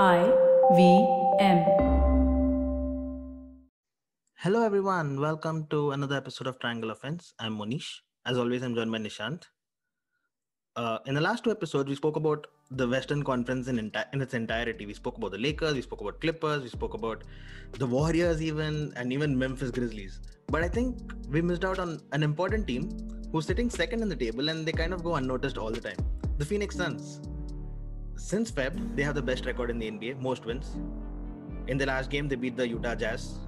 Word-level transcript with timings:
I 0.00 0.32
V 0.74 1.06
M. 1.38 1.58
Hello, 4.38 4.64
everyone. 4.64 5.20
Welcome 5.20 5.66
to 5.66 5.90
another 5.90 6.16
episode 6.16 6.46
of 6.46 6.58
Triangle 6.58 6.92
Offense. 6.92 7.34
I'm 7.38 7.52
Monish. 7.52 8.02
As 8.24 8.38
always, 8.38 8.62
I'm 8.62 8.74
joined 8.74 8.90
by 8.90 8.96
Nishant. 8.96 9.42
Uh, 10.76 10.96
in 11.04 11.14
the 11.14 11.20
last 11.20 11.44
two 11.44 11.50
episodes, 11.50 11.90
we 11.90 11.94
spoke 11.94 12.16
about 12.16 12.46
the 12.70 12.88
Western 12.88 13.22
Conference 13.22 13.68
in, 13.68 13.76
enti- 13.76 14.06
in 14.14 14.22
its 14.22 14.32
entirety. 14.32 14.86
We 14.86 14.94
spoke 14.94 15.18
about 15.18 15.32
the 15.32 15.38
Lakers, 15.38 15.74
we 15.74 15.82
spoke 15.82 16.00
about 16.00 16.22
Clippers, 16.22 16.62
we 16.62 16.70
spoke 16.70 16.94
about 16.94 17.24
the 17.72 17.86
Warriors, 17.86 18.40
even, 18.40 18.94
and 18.96 19.12
even 19.12 19.38
Memphis 19.38 19.70
Grizzlies. 19.70 20.20
But 20.46 20.64
I 20.64 20.68
think 20.68 21.12
we 21.28 21.42
missed 21.42 21.66
out 21.66 21.78
on 21.78 22.00
an 22.12 22.22
important 22.22 22.66
team 22.66 22.90
who's 23.30 23.44
sitting 23.44 23.68
second 23.68 24.00
in 24.00 24.08
the 24.08 24.16
table 24.16 24.48
and 24.48 24.64
they 24.64 24.72
kind 24.72 24.94
of 24.94 25.04
go 25.04 25.16
unnoticed 25.16 25.58
all 25.58 25.70
the 25.70 25.82
time 25.82 25.98
the 26.38 26.46
Phoenix 26.46 26.76
Suns. 26.76 27.20
Since 28.22 28.52
Feb, 28.52 28.96
they 28.96 29.02
have 29.02 29.16
the 29.16 29.22
best 29.22 29.46
record 29.46 29.68
in 29.68 29.80
the 29.80 29.90
NBA, 29.90 30.20
most 30.20 30.44
wins. 30.46 30.76
In 31.66 31.76
the 31.76 31.86
last 31.86 32.08
game, 32.08 32.28
they 32.28 32.36
beat 32.36 32.56
the 32.56 32.66
Utah 32.66 32.94
Jazz. 32.94 33.40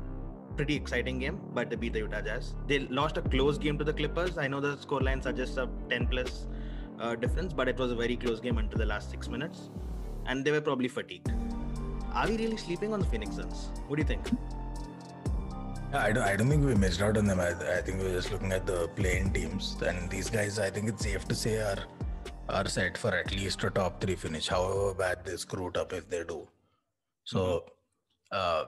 Pretty 0.57 0.75
exciting 0.75 1.21
game, 1.21 1.39
but 1.55 1.71
they 1.71 1.77
beat 1.77 1.93
the 1.93 2.01
Utah 2.01 2.21
Jazz. 2.21 2.55
They 2.67 2.81
lost 2.81 3.17
a 3.17 3.23
close 3.23 3.57
game 3.57 3.79
to 3.79 3.85
the 3.85 3.93
Clippers. 3.93 4.37
I 4.37 4.49
know 4.49 4.61
the 4.61 4.77
scoreline 4.77 5.23
suggests 5.23 5.59
a 5.59 5.69
10 5.91 6.09
plus 6.09 6.49
uh, 6.99 7.15
difference, 7.15 7.53
but 7.53 7.69
it 7.69 7.79
was 7.79 7.93
a 7.93 7.95
very 7.95 8.17
close 8.17 8.41
game 8.41 8.59
until 8.59 8.79
the 8.79 8.85
last 8.85 9.11
six 9.13 9.29
minutes. 9.29 9.71
And 10.27 10.45
they 10.45 10.51
were 10.51 10.61
probably 10.61 10.89
fatigued. 10.89 11.33
Are 12.13 12.29
we 12.29 12.37
really 12.37 12.57
sleeping 12.57 12.93
on 12.93 12.99
the 12.99 13.07
Phoenix 13.07 13.37
Suns? 13.37 13.71
What 13.87 13.97
do 13.97 14.03
you 14.03 14.09
think? 14.09 14.29
I 15.93 16.11
don't, 16.11 16.25
I 16.25 16.35
don't 16.35 16.49
think 16.49 16.67
we 16.67 16.75
missed 16.75 17.01
out 17.01 17.17
on 17.17 17.27
them. 17.27 17.39
I, 17.39 17.51
I 17.79 17.81
think 17.81 18.01
we're 18.01 18.13
just 18.13 18.33
looking 18.33 18.51
at 18.51 18.67
the 18.67 18.89
playing 18.97 19.33
teams. 19.33 19.77
And 19.87 20.11
these 20.11 20.29
guys, 20.29 20.59
I 20.59 20.69
think 20.69 20.89
it's 20.89 21.05
safe 21.05 21.27
to 21.29 21.35
say, 21.35 21.59
are 21.59 21.79
are 22.49 22.67
set 22.69 22.99
for 22.99 23.15
at 23.15 23.31
least 23.35 23.65
a 23.65 23.71
top 23.71 24.01
three 24.01 24.17
finish, 24.17 24.49
however 24.49 24.95
bad 24.95 25.25
they 25.25 25.37
screw 25.37 25.69
up 25.75 25.93
if 25.93 26.09
they 26.09 26.25
do. 26.25 26.47
So, 27.25 27.65
uh, 28.33 28.65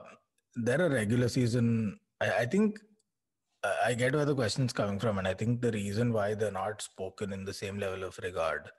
they're 0.55 0.85
a 0.85 0.89
regular 0.89 1.27
season. 1.29 1.99
I, 2.19 2.31
I 2.39 2.45
think 2.45 2.79
I 3.63 3.73
I 3.87 3.93
get 3.93 4.13
where 4.13 4.25
the 4.25 4.35
question's 4.35 4.73
coming 4.73 4.99
from. 4.99 5.17
And 5.19 5.27
I 5.27 5.33
think 5.33 5.61
the 5.61 5.71
reason 5.71 6.13
why 6.13 6.33
they're 6.33 6.51
not 6.51 6.81
spoken 6.81 7.33
in 7.33 7.43
the 7.45 7.53
same 7.53 7.77
level 7.77 8.03
of 8.03 8.17
regard 8.23 8.69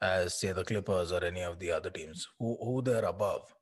as, 0.00 0.38
say, 0.38 0.52
the 0.52 0.64
Clippers 0.64 1.10
or 1.12 1.24
any 1.24 1.42
of 1.42 1.58
the 1.58 1.72
other 1.72 1.90
teams 1.90 2.26
who, 2.38 2.56
who 2.62 2.82
they're 2.82 3.04
above 3.04 3.52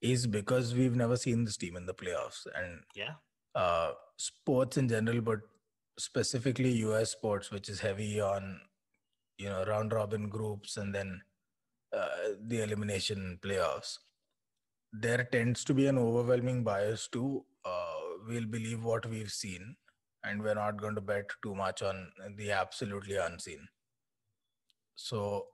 is 0.00 0.26
because 0.26 0.74
we've 0.74 0.96
never 0.96 1.16
seen 1.16 1.44
this 1.44 1.56
team 1.58 1.76
in 1.76 1.86
the 1.86 1.94
playoffs. 1.94 2.46
And 2.56 2.80
Yeah. 2.94 3.14
uh, 3.54 3.92
sports 4.16 4.76
in 4.78 4.88
general, 4.88 5.20
but 5.20 5.40
specifically 5.98 6.72
US 6.88 7.10
sports, 7.12 7.50
which 7.50 7.68
is 7.68 7.80
heavy 7.80 8.20
on 8.20 8.60
you 9.38 9.48
know 9.48 9.64
round 9.64 9.92
robin 9.92 10.28
groups 10.28 10.76
and 10.76 10.94
then 10.94 11.20
uh, 11.94 12.34
the 12.46 12.62
elimination 12.62 13.38
playoffs. 13.40 13.98
There 14.92 15.28
tends 15.30 15.64
to 15.64 15.74
be 15.74 15.86
an 15.86 15.98
overwhelming 15.98 16.64
bias 16.64 17.08
to 17.12 17.44
uh, 17.64 18.00
we'll 18.26 18.46
believe 18.46 18.82
what 18.84 19.06
we've 19.06 19.30
seen, 19.30 19.76
and 20.24 20.42
we're 20.42 20.54
not 20.54 20.80
going 20.80 20.96
to 20.96 21.00
bet 21.00 21.30
too 21.42 21.54
much 21.54 21.82
on 21.82 22.10
the 22.36 22.50
absolutely 22.50 23.16
unseen. 23.16 23.68
So, 24.96 25.46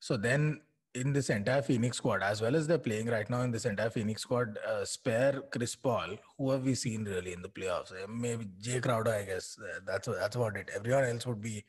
so 0.00 0.16
then 0.16 0.60
in 0.94 1.12
this 1.12 1.30
entire 1.30 1.62
Phoenix 1.62 1.98
squad, 1.98 2.22
as 2.22 2.40
well 2.40 2.56
as 2.56 2.66
they're 2.66 2.78
playing 2.78 3.06
right 3.08 3.28
now 3.28 3.42
in 3.42 3.50
this 3.50 3.64
entire 3.64 3.90
Phoenix 3.90 4.22
squad, 4.22 4.58
uh, 4.66 4.84
spare 4.84 5.42
Chris 5.50 5.74
Paul, 5.74 6.16
who 6.38 6.50
have 6.50 6.64
we 6.64 6.74
seen 6.74 7.04
really 7.04 7.32
in 7.32 7.42
the 7.42 7.48
playoffs? 7.48 7.92
Maybe 8.08 8.46
Jae 8.62 8.82
Crowder, 8.82 9.12
I 9.12 9.24
guess. 9.24 9.58
Uh, 9.58 9.80
that's 9.86 10.08
that's 10.08 10.36
about 10.36 10.56
it. 10.56 10.70
Everyone 10.74 11.04
else 11.04 11.26
would 11.26 11.40
be 11.40 11.64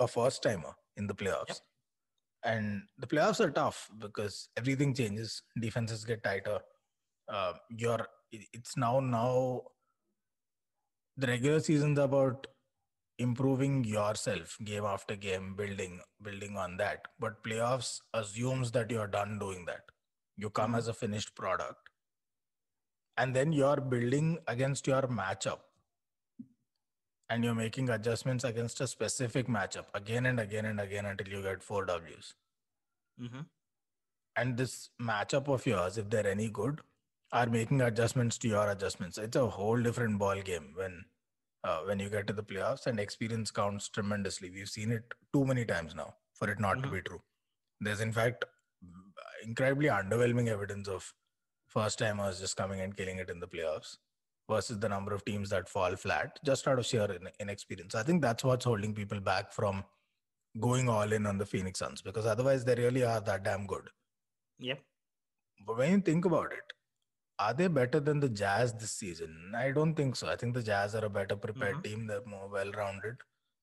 a 0.00 0.06
first 0.06 0.42
timer 0.42 0.74
in 0.96 1.06
the 1.06 1.14
playoffs. 1.14 1.48
Yep. 1.48 1.56
And 2.44 2.82
the 2.98 3.06
playoffs 3.06 3.40
are 3.40 3.50
tough 3.50 3.90
because 3.98 4.48
everything 4.56 4.94
changes. 4.94 5.42
Defenses 5.60 6.04
get 6.04 6.22
tighter. 6.22 6.60
Uh, 7.28 7.54
you're 7.70 8.06
it's 8.30 8.76
now 8.76 9.00
now 9.00 9.62
the 11.16 11.26
regular 11.26 11.60
season's 11.60 11.98
about 11.98 12.46
improving 13.18 13.82
yourself 13.84 14.56
game 14.64 14.84
after 14.84 15.16
game 15.16 15.54
building 15.56 16.00
building 16.22 16.56
on 16.56 16.76
that 16.76 17.06
but 17.18 17.42
playoffs 17.44 18.00
assumes 18.12 18.70
that 18.72 18.90
you're 18.90 19.06
done 19.06 19.38
doing 19.38 19.64
that 19.64 19.84
you 20.36 20.50
come 20.50 20.72
Mhm. 20.74 20.78
as 20.78 20.88
a 20.88 20.92
finished 20.94 21.34
product 21.34 21.88
and 23.16 23.34
then 23.34 23.52
you're 23.52 23.80
building 23.80 24.38
against 24.46 24.86
your 24.86 25.02
matchup 25.20 25.60
and 27.30 27.44
you're 27.44 27.54
making 27.54 27.88
adjustments 27.90 28.44
against 28.44 28.80
a 28.80 28.86
specific 28.86 29.48
matchup 29.48 29.86
again 29.94 30.26
and 30.26 30.40
again 30.40 30.64
and 30.66 30.80
again 30.80 31.06
until 31.06 31.28
you 31.28 31.42
get 31.42 31.62
four 31.62 31.84
w's. 31.86 32.34
Mm-hmm. 33.20 33.40
and 34.36 34.56
this 34.56 34.90
matchup 35.00 35.48
of 35.48 35.64
yours 35.66 35.96
if 35.98 36.10
they're 36.10 36.26
any 36.26 36.48
good 36.48 36.80
are 37.32 37.46
making 37.46 37.80
adjustments 37.80 38.38
to 38.38 38.48
your 38.48 38.70
adjustments. 38.70 39.18
It's 39.18 39.36
a 39.36 39.46
whole 39.48 39.82
different 39.82 40.18
ball 40.18 40.40
game 40.42 40.72
when 40.76 41.04
uh, 41.64 41.80
when 41.86 41.98
you 41.98 42.08
get 42.10 42.26
to 42.28 42.32
the 42.32 42.42
playoffs 42.44 42.86
and 42.86 43.00
experience 43.00 43.50
counts 43.50 43.88
tremendously. 43.88 44.50
We've 44.50 44.68
seen 44.68 44.92
it 44.92 45.14
too 45.32 45.44
many 45.44 45.64
times 45.64 45.94
now 45.94 46.14
for 46.34 46.48
it 46.50 46.60
not 46.60 46.82
to 46.82 46.88
Mhm. 46.88 46.92
be 46.92 47.00
true. 47.08 47.22
There's 47.80 48.00
in 48.00 48.12
fact 48.12 48.44
incredibly 49.42 49.88
underwhelming 49.88 50.48
evidence 50.48 50.88
of 50.88 51.12
first 51.66 51.98
timers 51.98 52.40
just 52.40 52.56
coming 52.56 52.80
and 52.80 52.96
killing 52.96 53.18
it 53.18 53.30
in 53.30 53.40
the 53.40 53.48
playoffs 53.48 53.96
versus 54.48 54.78
the 54.78 54.88
number 54.88 55.12
of 55.14 55.24
teams 55.24 55.50
that 55.50 55.68
fall 55.68 55.96
flat 55.96 56.38
just 56.44 56.66
out 56.68 56.78
of 56.78 56.86
sheer 56.86 57.06
in- 57.18 57.28
inexperience 57.40 57.94
i 57.94 58.02
think 58.02 58.22
that's 58.22 58.44
what's 58.44 58.64
holding 58.64 58.94
people 58.94 59.20
back 59.20 59.52
from 59.52 59.84
going 60.60 60.88
all 60.88 61.12
in 61.12 61.26
on 61.26 61.38
the 61.38 61.46
phoenix 61.46 61.78
suns 61.80 62.00
because 62.02 62.26
otherwise 62.26 62.64
they 62.64 62.74
really 62.76 63.02
are 63.04 63.20
that 63.20 63.42
damn 63.44 63.66
good 63.66 63.88
Yep. 64.58 64.80
but 65.66 65.76
when 65.78 65.90
you 65.92 66.00
think 66.00 66.24
about 66.24 66.52
it, 66.52 66.72
are 67.38 67.52
they 67.52 67.66
better 67.68 68.00
than 68.00 68.20
the 68.20 68.28
Jazz 68.30 68.72
this 68.72 68.92
season? 68.92 69.52
I 69.54 69.70
don't 69.70 69.94
think 69.94 70.16
so. 70.16 70.26
I 70.26 70.36
think 70.36 70.54
the 70.54 70.62
Jazz 70.62 70.94
are 70.94 71.04
a 71.04 71.10
better 71.10 71.36
prepared 71.36 71.74
Mhm. 71.76 71.84
team. 71.84 72.06
They're 72.06 72.24
more 72.24 72.48
well 72.48 72.70
rounded. 72.72 73.16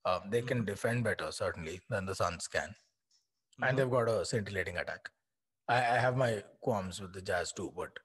Um, 0.06 0.30
they 0.30 0.44
can 0.44 0.60
Mhm. 0.62 0.68
defend 0.68 1.04
better, 1.04 1.32
certainly, 1.32 1.82
than 1.90 2.06
the 2.06 2.14
Suns 2.14 2.48
can. 2.48 2.76
Mhm. 3.60 3.68
And 3.70 3.80
they've 3.80 3.90
got 3.90 4.08
a 4.08 4.24
scintillating 4.24 4.78
attack. 4.78 5.10
I, 5.68 5.78
I 5.78 5.98
have 6.06 6.16
my 6.16 6.44
qualms 6.62 7.02
with 7.02 7.14
the 7.14 7.24
Jazz 7.24 7.52
too, 7.54 7.72
but 7.76 7.98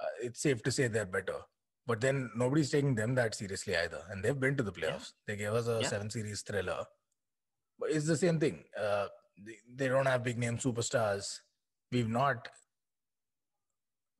uh, 0.00 0.10
it's 0.20 0.40
safe 0.40 0.60
to 0.64 0.72
say 0.72 0.88
they're 0.88 1.06
better. 1.18 1.38
But 1.86 2.00
then 2.00 2.30
nobody's 2.34 2.70
taking 2.70 2.94
them 2.94 3.14
that 3.16 3.34
seriously 3.34 3.76
either. 3.76 4.02
And 4.10 4.24
they've 4.24 4.38
been 4.38 4.56
to 4.56 4.62
the 4.62 4.72
playoffs. 4.72 5.12
They 5.26 5.36
gave 5.36 5.52
us 5.52 5.66
a 5.68 5.80
Yeah. 5.82 5.88
seven 5.88 6.10
series 6.10 6.42
thriller. 6.42 6.84
But 7.78 7.90
it's 7.90 8.06
the 8.06 8.16
same 8.16 8.40
thing. 8.40 8.64
Uh, 8.78 9.08
they, 9.44 9.56
they 9.74 9.88
don't 9.88 10.06
have 10.06 10.22
big 10.22 10.38
name 10.38 10.56
superstars. 10.58 11.40
We've 11.92 12.08
not. 12.08 12.48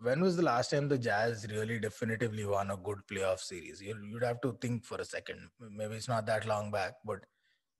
When 0.00 0.20
was 0.20 0.36
the 0.36 0.42
last 0.42 0.70
time 0.70 0.88
the 0.88 0.98
Jazz 0.98 1.46
really 1.50 1.78
definitively 1.78 2.44
won 2.44 2.70
a 2.70 2.76
good 2.76 2.98
playoff 3.10 3.38
series? 3.40 3.80
You, 3.80 3.96
you'd 4.10 4.24
have 4.24 4.40
to 4.42 4.58
think 4.60 4.84
for 4.84 4.98
a 4.98 5.04
second. 5.04 5.48
Maybe 5.60 5.94
it's 5.94 6.08
not 6.08 6.26
that 6.26 6.46
long 6.46 6.70
back, 6.70 6.94
but 7.04 7.20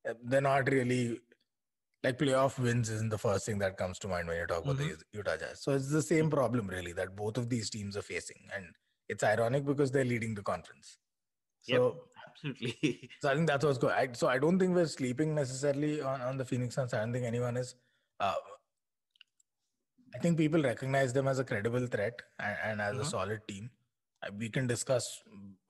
uh, 0.09 0.15
they're 0.22 0.41
not 0.41 0.71
really 0.71 1.21
like 2.03 2.19
playoff 2.19 2.59
wins 2.59 2.89
isn't 2.91 3.09
the 3.11 3.19
first 3.19 3.47
thing 3.47 3.59
that 3.59 3.77
comes 3.77 3.99
to 3.99 4.09
mind 4.09 4.28
when 4.28 4.37
you 4.39 4.47
talk 4.47 4.62
about 4.65 4.77
the 4.78 4.97
Utah 5.12 5.37
Jazz. 5.37 5.62
So 5.62 5.72
it's 5.72 5.91
the 5.91 6.03
same 6.03 6.31
problem 6.31 6.69
really 6.69 6.93
that 6.93 7.16
both 7.16 7.37
of 7.37 7.49
these 7.49 7.69
teams 7.69 7.97
are 7.97 8.03
facing, 8.03 8.47
and 8.55 8.66
it's 9.09 9.22
ironic 9.25 9.65
because 9.65 9.91
they're 9.91 10.04
leading 10.04 10.34
the 10.34 10.42
conference. 10.42 10.98
Yep. 11.66 11.78
So, 11.78 12.00
Absolutely. 12.28 13.10
so 13.20 13.31
I 13.31 13.34
think 13.34 13.47
that's 13.47 13.65
what's 13.65 13.78
going. 13.78 13.94
I, 13.94 14.09
so 14.12 14.26
I 14.28 14.38
don't 14.38 14.59
think 14.59 14.75
we're 14.75 14.87
sleeping 14.87 15.34
necessarily 15.34 16.00
on, 16.03 16.20
on 16.20 16.37
the 16.37 16.44
Phoenix 16.44 16.75
Suns. 16.75 16.92
I 16.94 16.98
don't 17.00 17.12
think 17.12 17.25
anyone 17.25 17.56
is. 17.56 17.75
Uh, 18.20 18.34
I 20.15 20.19
think 20.19 20.37
people 20.38 20.62
recognize 20.62 21.12
them 21.12 21.26
as 21.28 21.38
a 21.38 21.44
credible 21.44 21.87
threat 21.87 22.20
and, 22.38 22.56
and 22.65 22.81
as 22.81 22.97
a 22.97 23.00
Mhm. 23.00 23.10
solid 23.10 23.41
team. 23.48 23.70
Uh, 24.22 24.31
We 24.38 24.48
can 24.48 24.66
discuss 24.66 25.04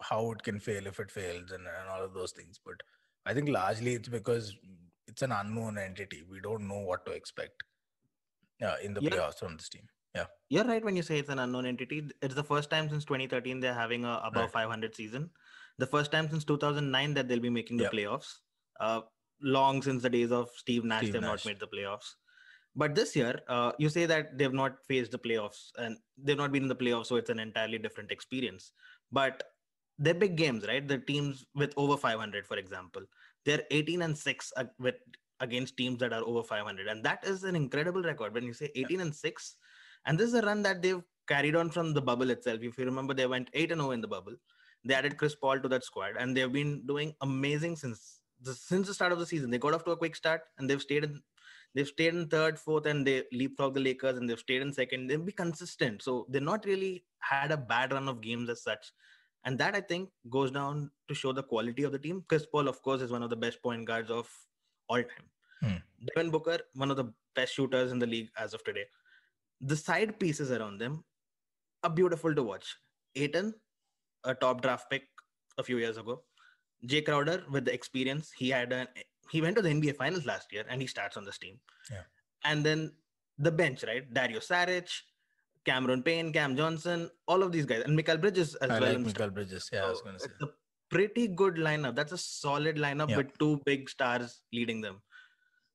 how 0.02 0.32
it 0.32 0.42
can 0.42 0.60
fail 0.60 0.86
if 0.86 1.00
it 1.00 1.10
fails 1.10 1.50
and, 1.50 1.66
and 1.66 1.88
all 1.88 2.02
of 2.02 2.12
those 2.14 2.32
things, 2.32 2.60
but 2.64 2.82
I 3.26 3.32
think 3.34 3.48
largely 3.48 3.94
it's 3.94 4.08
because 4.08 4.54
it's 5.06 5.22
an 5.22 5.32
unknown 5.32 5.78
entity. 5.78 6.22
We 6.22 6.40
don't 6.40 6.68
know 6.68 6.80
what 6.80 7.06
to 7.06 7.12
expect 7.12 7.62
uh, 8.62 8.76
in 8.82 8.94
the 8.94 9.00
playoffs 9.00 9.38
from 9.38 9.56
this 9.56 9.68
team. 9.68 9.86
You're 10.48 10.64
right 10.64 10.84
when 10.84 10.94
you 10.94 11.02
say 11.02 11.18
it's 11.18 11.30
an 11.30 11.38
unknown 11.38 11.66
entity. 11.66 12.08
It's 12.22 12.34
the 12.34 12.44
first 12.44 12.70
time 12.70 12.88
since 12.88 13.04
2013 13.04 13.60
they're 13.60 13.74
having 13.74 14.04
a 14.04 14.20
above 14.24 14.34
Right. 14.34 14.52
500 14.52 14.94
season. 14.94 15.30
The 15.78 15.86
first 15.86 16.12
time 16.12 16.28
since 16.28 16.44
2009 16.44 17.14
that 17.14 17.28
they'll 17.28 17.40
be 17.40 17.50
making 17.50 17.78
the 17.78 17.88
playoffs. 17.88 18.38
Uh, 18.78 19.00
long 19.40 19.82
since 19.82 20.02
the 20.02 20.10
days 20.10 20.30
of 20.30 20.50
Steve 20.50 20.84
Nash, 20.84 21.00
Steve 21.02 21.14
they've 21.14 21.22
Nash. 21.22 21.44
not 21.44 21.46
made 21.46 21.60
the 21.60 21.66
playoffs. 21.66 22.14
But 22.76 22.94
this 22.94 23.14
year, 23.16 23.40
uh, 23.48 23.72
you 23.78 23.88
say 23.88 24.04
that 24.06 24.36
they've 24.38 24.52
not 24.52 24.84
faced 24.86 25.12
the 25.12 25.18
playoffs 25.18 25.70
and 25.78 25.98
they've 26.16 26.36
not 26.36 26.52
been 26.52 26.64
in 26.64 26.68
the 26.68 26.76
playoffs, 26.76 27.06
so 27.06 27.16
it's 27.16 27.30
an 27.30 27.38
entirely 27.38 27.78
different 27.78 28.10
experience. 28.10 28.72
But 29.12 29.42
they're 29.98 30.14
big 30.14 30.36
games, 30.36 30.66
right? 30.66 30.86
The 30.86 30.98
teams 30.98 31.44
with 31.54 31.72
over 31.76 31.96
500, 31.96 32.46
for 32.46 32.56
example, 32.56 33.02
they're 33.44 33.62
18 33.70 34.02
and 34.02 34.18
six 34.18 34.52
with 34.78 34.96
against 35.40 35.76
teams 35.76 35.98
that 35.98 36.12
are 36.12 36.22
over 36.24 36.42
500, 36.42 36.86
and 36.88 37.04
that 37.04 37.24
is 37.24 37.44
an 37.44 37.54
incredible 37.56 38.02
record. 38.02 38.34
When 38.34 38.44
you 38.44 38.52
say 38.52 38.70
18 38.74 39.00
and 39.00 39.14
six, 39.14 39.56
and 40.06 40.18
this 40.18 40.28
is 40.28 40.34
a 40.34 40.42
run 40.42 40.62
that 40.62 40.82
they've 40.82 41.02
carried 41.26 41.56
on 41.56 41.70
from 41.70 41.94
the 41.94 42.02
bubble 42.02 42.30
itself. 42.30 42.60
If 42.62 42.78
you 42.78 42.84
remember, 42.84 43.14
they 43.14 43.26
went 43.26 43.48
8 43.54 43.72
and 43.72 43.80
0 43.80 43.92
in 43.92 44.00
the 44.00 44.08
bubble. 44.08 44.34
They 44.84 44.94
added 44.94 45.16
Chris 45.16 45.34
Paul 45.34 45.60
to 45.60 45.68
that 45.68 45.84
squad, 45.84 46.16
and 46.18 46.36
they've 46.36 46.52
been 46.52 46.86
doing 46.86 47.14
amazing 47.22 47.76
since 47.76 48.20
the, 48.40 48.54
since 48.54 48.86
the 48.86 48.94
start 48.94 49.12
of 49.12 49.18
the 49.18 49.26
season. 49.26 49.50
They 49.50 49.58
got 49.58 49.74
off 49.74 49.84
to 49.84 49.92
a 49.92 49.96
quick 49.96 50.14
start, 50.14 50.42
and 50.58 50.68
they've 50.68 50.82
stayed 50.82 51.04
in 51.04 51.22
They've 51.74 51.88
stayed 51.88 52.14
in 52.14 52.28
third, 52.28 52.58
fourth, 52.58 52.86
and 52.86 53.04
they 53.04 53.24
leapfrog 53.32 53.74
the 53.74 53.80
Lakers, 53.80 54.16
and 54.16 54.30
they've 54.30 54.38
stayed 54.38 54.62
in 54.62 54.72
second. 54.72 55.08
They'll 55.08 55.18
be 55.18 55.32
consistent. 55.32 56.02
So 56.02 56.26
they're 56.28 56.40
not 56.40 56.64
really 56.64 57.04
had 57.18 57.50
a 57.50 57.56
bad 57.56 57.92
run 57.92 58.08
of 58.08 58.20
games 58.20 58.48
as 58.48 58.62
such. 58.62 58.92
And 59.44 59.58
that 59.58 59.74
I 59.74 59.80
think 59.80 60.10
goes 60.30 60.52
down 60.52 60.90
to 61.08 61.14
show 61.14 61.32
the 61.32 61.42
quality 61.42 61.82
of 61.82 61.92
the 61.92 61.98
team. 61.98 62.24
Chris 62.28 62.46
Paul, 62.46 62.68
of 62.68 62.80
course, 62.80 63.02
is 63.02 63.10
one 63.10 63.22
of 63.22 63.30
the 63.30 63.36
best 63.36 63.60
point 63.60 63.86
guards 63.86 64.10
of 64.10 64.30
all 64.88 65.02
time. 65.02 65.28
Hmm. 65.62 66.06
Devin 66.14 66.30
Booker, 66.30 66.58
one 66.74 66.90
of 66.90 66.96
the 66.96 67.12
best 67.34 67.54
shooters 67.54 67.90
in 67.90 67.98
the 67.98 68.06
league 68.06 68.30
as 68.38 68.54
of 68.54 68.62
today. 68.62 68.84
The 69.66 69.76
side 69.76 70.18
pieces 70.20 70.50
around 70.52 70.78
them 70.78 71.04
are 71.82 71.90
beautiful 71.90 72.34
to 72.34 72.42
watch. 72.42 72.76
Ayton, 73.16 73.54
a 74.24 74.34
top 74.34 74.60
draft 74.62 74.90
pick 74.90 75.04
a 75.58 75.62
few 75.62 75.78
years 75.78 75.96
ago. 75.96 76.22
Jae 76.86 77.04
Crowder 77.04 77.42
with 77.50 77.64
the 77.64 77.72
experience. 77.72 78.30
He 78.36 78.50
had 78.50 78.72
an 78.72 78.88
he 79.30 79.40
went 79.40 79.56
to 79.56 79.62
the 79.62 79.70
NBA 79.70 79.96
finals 79.96 80.26
last 80.26 80.52
year 80.52 80.64
and 80.68 80.80
he 80.82 80.86
starts 80.86 81.16
on 81.16 81.24
this 81.24 81.38
team. 81.38 81.58
Yeah. 81.90 82.02
And 82.44 82.64
then 82.64 82.92
the 83.38 83.50
bench, 83.50 83.82
right? 83.86 84.12
Dario 84.12 84.38
Saric, 84.40 84.90
Cameron 85.64 86.02
Payne, 86.02 86.30
Cam 86.32 86.56
Johnson, 86.56 87.10
all 87.26 87.42
of 87.42 87.50
these 87.52 87.64
guys, 87.64 87.84
and 87.84 87.96
Michael 87.96 88.18
Bridges 88.18 88.54
as 88.56 88.70
I 88.70 88.80
well. 88.80 88.88
like 88.90 88.98
in 88.98 89.04
Mikal 89.06 89.32
Bridges. 89.32 89.70
Yeah, 89.72 89.86
I 89.86 89.88
was 89.88 90.02
going 90.02 90.16
to 90.16 90.20
say. 90.20 90.28
it's 90.34 90.42
a 90.42 90.48
pretty 90.90 91.26
good 91.28 91.54
lineup. 91.54 91.94
That's 91.96 92.12
a 92.12 92.18
solid 92.18 92.76
lineup 92.76 93.08
Yeah. 93.08 93.16
with 93.16 93.38
two 93.38 93.62
big 93.64 93.88
stars 93.88 94.42
leading 94.52 94.82
them. 94.82 95.00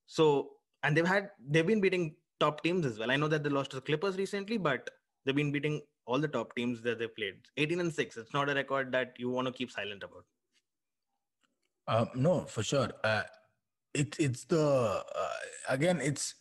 So, 0.06 0.52
and 0.84 0.96
they've 0.96 1.08
had 1.08 1.32
they've 1.40 1.66
been 1.66 1.82
beating 1.82 2.16
top 2.40 2.64
teams 2.64 2.86
as 2.86 3.00
well. 3.00 3.12
I 3.12 3.16
know 3.16 3.28
that 3.28 3.44
they 3.44 3.50
lost 3.50 3.72
to 3.72 3.78
the 3.78 3.82
Clippers 3.82 4.18
recently, 4.18 4.58
but 4.58 4.90
they've 5.26 5.36
been 5.36 5.52
beating 5.52 5.82
all 6.06 6.20
the 6.20 6.28
top 6.28 6.56
teams 6.56 6.82
that 6.84 7.00
they 7.00 7.08
played. 7.08 7.36
18 7.58 7.80
and 7.80 7.94
6. 7.94 8.18
It's 8.18 8.34
not 8.34 8.50
a 8.50 8.56
record 8.56 8.92
that 8.94 9.14
you 9.18 9.30
want 9.30 9.48
to 9.48 9.54
keep 9.54 9.72
silent 9.72 10.04
about. 10.04 10.26
Uh, 11.88 12.06
no, 12.16 12.46
for 12.46 12.64
sure. 12.64 12.90
Uh, 13.04 13.24
it, 13.94 14.16
it's 14.20 14.46
the 14.46 15.04
uh, 15.16 15.34
again, 15.68 16.00
it's 16.02 16.36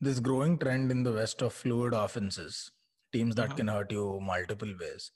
this 0.00 0.18
growing 0.20 0.58
trend 0.58 0.90
in 0.90 1.02
the 1.02 1.12
West 1.12 1.42
of 1.42 1.52
fluid 1.52 1.92
offenses, 1.94 2.70
teams 3.12 3.34
that 3.36 3.50
Mhm. 3.50 3.56
can 3.56 3.68
hurt 3.68 3.92
you 3.92 4.18
multiple 4.20 4.72
ways. 4.80 5.12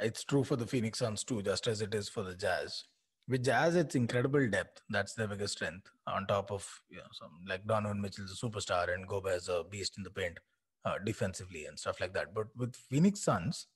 It's 0.00 0.24
true 0.24 0.44
for 0.44 0.56
the 0.56 0.66
Phoenix 0.66 0.98
Suns 0.98 1.24
too, 1.24 1.40
just 1.42 1.66
as 1.68 1.80
it 1.80 1.94
is 1.94 2.08
for 2.08 2.22
the 2.22 2.34
Jazz. 2.34 2.84
With 3.26 3.44
Jazz, 3.44 3.74
it's 3.74 3.94
incredible 3.94 4.48
depth. 4.50 4.82
That's 4.90 5.14
their 5.14 5.28
biggest 5.28 5.54
strength. 5.54 5.90
On 6.06 6.26
top 6.26 6.52
of 6.52 6.68
you 6.90 6.98
know, 6.98 7.04
some 7.12 7.30
like 7.48 7.66
Donovan 7.66 8.00
Mitchell's 8.00 8.32
a 8.32 8.46
superstar 8.46 8.92
and 8.92 9.08
Gobert 9.08 9.48
a 9.48 9.64
beast 9.64 9.96
in 9.96 10.02
the 10.02 10.10
paint, 10.10 10.38
uh, 10.84 10.96
defensively 11.04 11.64
and 11.64 11.78
stuff 11.78 12.00
like 12.00 12.12
that. 12.12 12.34
But 12.34 12.48
with 12.56 12.76
Phoenix 12.76 13.20
Suns, 13.20 13.66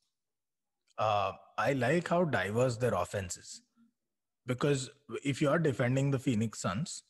uh, 0.99 1.33
I 1.57 1.73
like 1.73 2.09
how 2.09 2.25
diverse 2.25 2.77
their 2.77 2.93
offense 2.93 3.37
is 3.39 3.63
because 4.49 4.91
if 5.23 5.41
you're 5.41 5.59
defending 5.59 6.11
the 6.11 6.19
Phoenix 6.19 6.61
Suns, 6.61 7.05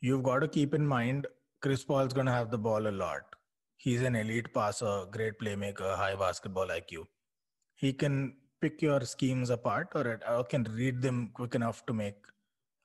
you've 0.00 0.22
got 0.22 0.40
to 0.40 0.48
keep 0.48 0.74
in 0.74 0.86
mind 0.86 1.26
Chris 1.60 1.84
Paul's 1.84 2.12
going 2.12 2.26
to 2.26 2.32
have 2.32 2.50
the 2.50 2.58
ball 2.58 2.86
a 2.86 2.90
lot. 2.90 3.22
He's 3.76 4.02
an 4.02 4.14
elite 4.14 4.52
passer, 4.54 5.06
great 5.10 5.38
playmaker, 5.38 5.96
high 5.96 6.14
basketball 6.14 6.68
IQ. 6.68 7.06
He 7.74 7.92
can 7.92 8.34
pick 8.60 8.82
your 8.82 9.00
schemes 9.02 9.50
apart 9.50 9.88
or, 9.94 10.20
or 10.28 10.44
can 10.44 10.64
read 10.64 11.00
them 11.02 11.30
quick 11.34 11.54
enough 11.54 11.84
to 11.86 11.92
make 11.92 12.16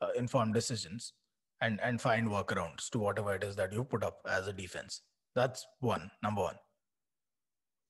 uh, 0.01 0.07
informed 0.15 0.53
decisions 0.53 1.13
and, 1.61 1.79
and 1.81 2.01
find 2.01 2.27
workarounds 2.27 2.89
to 2.89 2.99
whatever 2.99 3.35
it 3.35 3.43
is 3.43 3.55
that 3.55 3.73
you 3.73 3.83
put 3.83 4.03
up 4.03 4.19
as 4.29 4.47
a 4.47 4.53
defense. 4.53 5.01
That's 5.35 5.65
one, 5.79 6.09
number 6.23 6.41
one. 6.41 6.55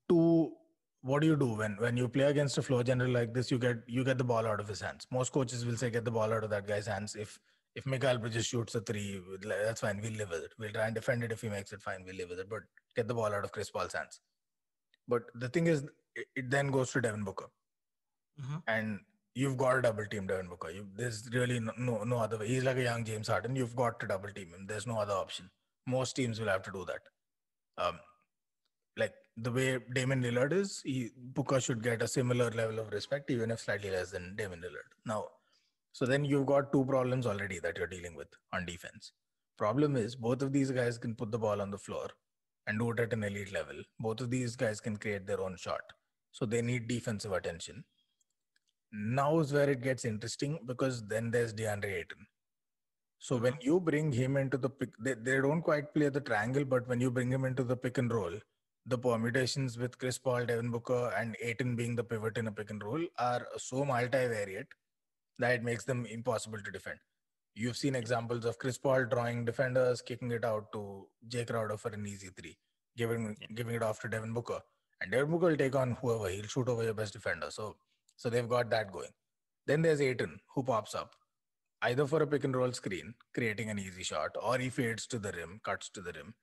Two, 0.09 0.53
what 1.01 1.21
do 1.21 1.27
you 1.27 1.35
do 1.35 1.53
when 1.53 1.75
when 1.77 1.97
you 1.97 2.07
play 2.07 2.23
against 2.23 2.57
a 2.57 2.61
floor 2.63 2.83
general 2.83 3.11
like 3.11 3.33
this 3.33 3.51
you 3.51 3.59
get 3.59 3.77
you 3.87 4.03
get 4.03 4.17
the 4.17 4.23
ball 4.23 4.45
out 4.45 4.59
of 4.59 4.67
his 4.67 4.81
hands. 4.81 5.07
Most 5.11 5.31
coaches 5.31 5.65
will 5.65 5.77
say 5.77 5.89
get 5.91 6.05
the 6.05 6.11
ball 6.11 6.33
out 6.33 6.43
of 6.43 6.49
that 6.49 6.67
guy's 6.67 6.87
hands. 6.87 7.15
If 7.15 7.39
if 7.75 7.83
Mikal 7.83 8.19
Bridges 8.19 8.45
shoots 8.47 8.73
a 8.75 8.81
three 8.81 9.21
that's 9.43 9.81
fine 9.81 9.99
we'll 10.01 10.13
live 10.13 10.31
with 10.31 10.43
it. 10.43 10.53
We'll 10.57 10.71
try 10.71 10.85
and 10.85 10.95
defend 10.95 11.23
it. 11.23 11.31
If 11.31 11.41
he 11.41 11.49
makes 11.49 11.73
it 11.73 11.81
fine 11.81 12.03
we'll 12.05 12.15
live 12.15 12.29
with 12.29 12.39
it. 12.39 12.49
But 12.49 12.63
get 12.95 13.07
the 13.07 13.13
ball 13.13 13.33
out 13.33 13.43
of 13.43 13.51
Chris 13.51 13.69
Paul's 13.69 13.93
hands. 13.93 14.19
But 15.07 15.23
the 15.35 15.49
thing 15.49 15.67
is 15.67 15.83
it, 16.15 16.27
it 16.35 16.49
then 16.49 16.71
goes 16.71 16.91
to 16.93 17.01
Devin 17.01 17.23
Booker 17.23 17.49
Mhm. 18.39 18.63
and 18.67 18.99
you've 19.33 19.57
got 19.57 19.73
to 19.75 19.81
double 19.81 20.05
team 20.05 20.27
Devin 20.27 20.47
Booker 20.47 20.69
you, 20.69 20.87
there's 20.95 21.29
really 21.33 21.59
no, 21.59 21.73
no 21.77 22.03
no 22.03 22.17
other 22.19 22.37
way 22.37 22.47
he's 22.47 22.63
like 22.63 22.77
a 22.77 22.83
young 22.83 23.03
James 23.05 23.27
Harden 23.27 23.55
you've 23.55 23.75
got 23.75 23.99
to 24.01 24.07
double 24.07 24.31
team 24.31 24.53
him 24.53 24.65
there's 24.67 24.87
no 24.87 24.97
other 24.99 25.13
option 25.13 25.49
most 25.85 26.15
teams 26.15 26.39
will 26.39 26.47
have 26.47 26.63
to 26.63 26.71
do 26.71 26.85
that 26.85 27.09
um 27.85 27.99
like 28.97 29.13
the 29.37 29.51
way 29.51 29.79
Damian 29.93 30.21
Lillard 30.23 30.53
is, 30.53 30.81
he, 30.83 31.11
Booker 31.17 31.59
should 31.59 31.83
get 31.83 32.01
a 32.01 32.07
similar 32.07 32.49
level 32.51 32.79
of 32.79 32.91
respect, 32.91 33.29
even 33.29 33.51
if 33.51 33.59
slightly 33.59 33.91
less 33.91 34.11
than 34.11 34.35
Damian 34.35 34.61
Lillard. 34.61 34.89
Now, 35.05 35.27
so 35.91 36.05
then 36.05 36.25
you've 36.25 36.45
got 36.45 36.71
two 36.71 36.85
problems 36.85 37.25
already 37.25 37.59
that 37.59 37.77
you're 37.77 37.87
dealing 37.87 38.15
with 38.15 38.27
on 38.53 38.65
defense. 38.65 39.11
Problem 39.57 39.95
is, 39.95 40.15
both 40.15 40.41
of 40.41 40.53
these 40.53 40.71
guys 40.71 40.97
can 40.97 41.15
put 41.15 41.31
the 41.31 41.39
ball 41.39 41.61
on 41.61 41.71
the 41.71 41.77
floor 41.77 42.07
and 42.67 42.79
do 42.79 42.91
it 42.91 42.99
at 42.99 43.13
an 43.13 43.23
elite 43.23 43.51
level. 43.53 43.75
Both 43.99 44.21
of 44.21 44.29
these 44.29 44.55
guys 44.55 44.79
can 44.79 44.97
create 44.97 45.25
their 45.27 45.41
own 45.41 45.55
shot. 45.57 45.81
So 46.31 46.45
they 46.45 46.61
need 46.61 46.87
defensive 46.87 47.31
attention. 47.31 47.83
Now 48.97 49.39
is 49.39 49.51
where 49.51 49.69
it 49.69 49.81
gets 49.81 50.05
interesting 50.05 50.59
because 50.65 51.05
then 51.05 51.29
there's 51.29 51.53
DeAndre 51.53 51.99
Ayton. 51.99 52.25
So 53.19 53.37
when 53.37 53.53
mm-hmm. 53.53 53.67
you 53.67 53.79
bring 53.79 54.11
him 54.11 54.37
into 54.37 54.57
the 54.57 54.69
pick, 54.69 54.89
they, 54.99 55.15
they 55.15 55.41
don't 55.41 55.61
quite 55.61 55.93
play 55.93 56.09
the 56.09 56.21
triangle, 56.21 56.63
but 56.63 56.87
when 56.87 57.01
you 57.01 57.11
bring 57.11 57.29
him 57.29 57.43
into 57.43 57.63
the 57.63 57.75
pick 57.75 57.97
and 57.97 58.11
roll, 58.11 58.33
the 58.85 58.97
permutations 58.97 59.77
with 59.77 59.97
Chris 59.97 60.17
Paul, 60.17 60.45
Devin 60.45 60.69
Booker, 60.69 61.11
and 61.17 61.35
Ayton 61.41 61.75
being 61.75 61.95
the 61.95 62.03
pivot 62.03 62.37
in 62.37 62.47
a 62.47 62.51
pick 62.51 62.69
and 62.69 62.83
roll 62.83 63.03
are 63.17 63.45
so 63.57 63.83
multivariate 63.83 64.67
that 65.39 65.55
it 65.55 65.63
makes 65.63 65.83
them 65.83 66.05
impossible 66.05 66.59
to 66.63 66.71
defend. 66.71 66.99
You've 67.55 67.77
seen 67.77 67.95
examples 67.95 68.45
of 68.45 68.59
Chris 68.59 68.77
Paul 68.77 69.05
drawing 69.05 69.43
defenders, 69.43 70.01
kicking 70.01 70.31
it 70.31 70.45
out 70.45 70.71
to 70.73 71.07
Jae 71.27 71.47
Crowder 71.47 71.77
for 71.77 71.89
an 71.89 72.05
easy 72.05 72.29
three, 72.37 72.57
giving 72.95 73.35
Yeah. 73.41 73.47
giving 73.55 73.75
it 73.75 73.81
off 73.81 73.99
to 74.01 74.07
Devin 74.07 74.33
Booker, 74.33 74.61
and 75.01 75.11
Devin 75.11 75.31
Booker 75.31 75.47
will 75.47 75.57
take 75.57 75.75
on 75.75 75.91
whoever. 75.93 76.29
He'll 76.29 76.45
shoot 76.45 76.69
over 76.69 76.83
your 76.83 76.93
best 76.93 77.13
defender. 77.13 77.49
So 77.49 77.77
so 78.15 78.29
they've 78.29 78.49
got 78.49 78.69
that 78.69 78.91
going. 78.91 79.13
Then 79.67 79.81
there's 79.81 80.01
Ayton 80.01 80.39
who 80.53 80.63
pops 80.63 80.93
up 80.95 81.15
either 81.81 82.07
for 82.07 82.21
a 82.23 82.27
pick 82.27 82.43
and 82.43 82.55
roll 82.55 82.71
screen, 82.71 83.13
creating 83.33 83.69
an 83.69 83.79
easy 83.79 84.03
shot, 84.03 84.31
or 84.41 84.57
he 84.57 84.69
fades 84.69 85.05
to 85.07 85.19
the 85.19 85.31
rim, 85.33 85.59
cuts 85.63 85.89
to 85.89 86.01
the 86.01 86.13
rim. 86.13 86.33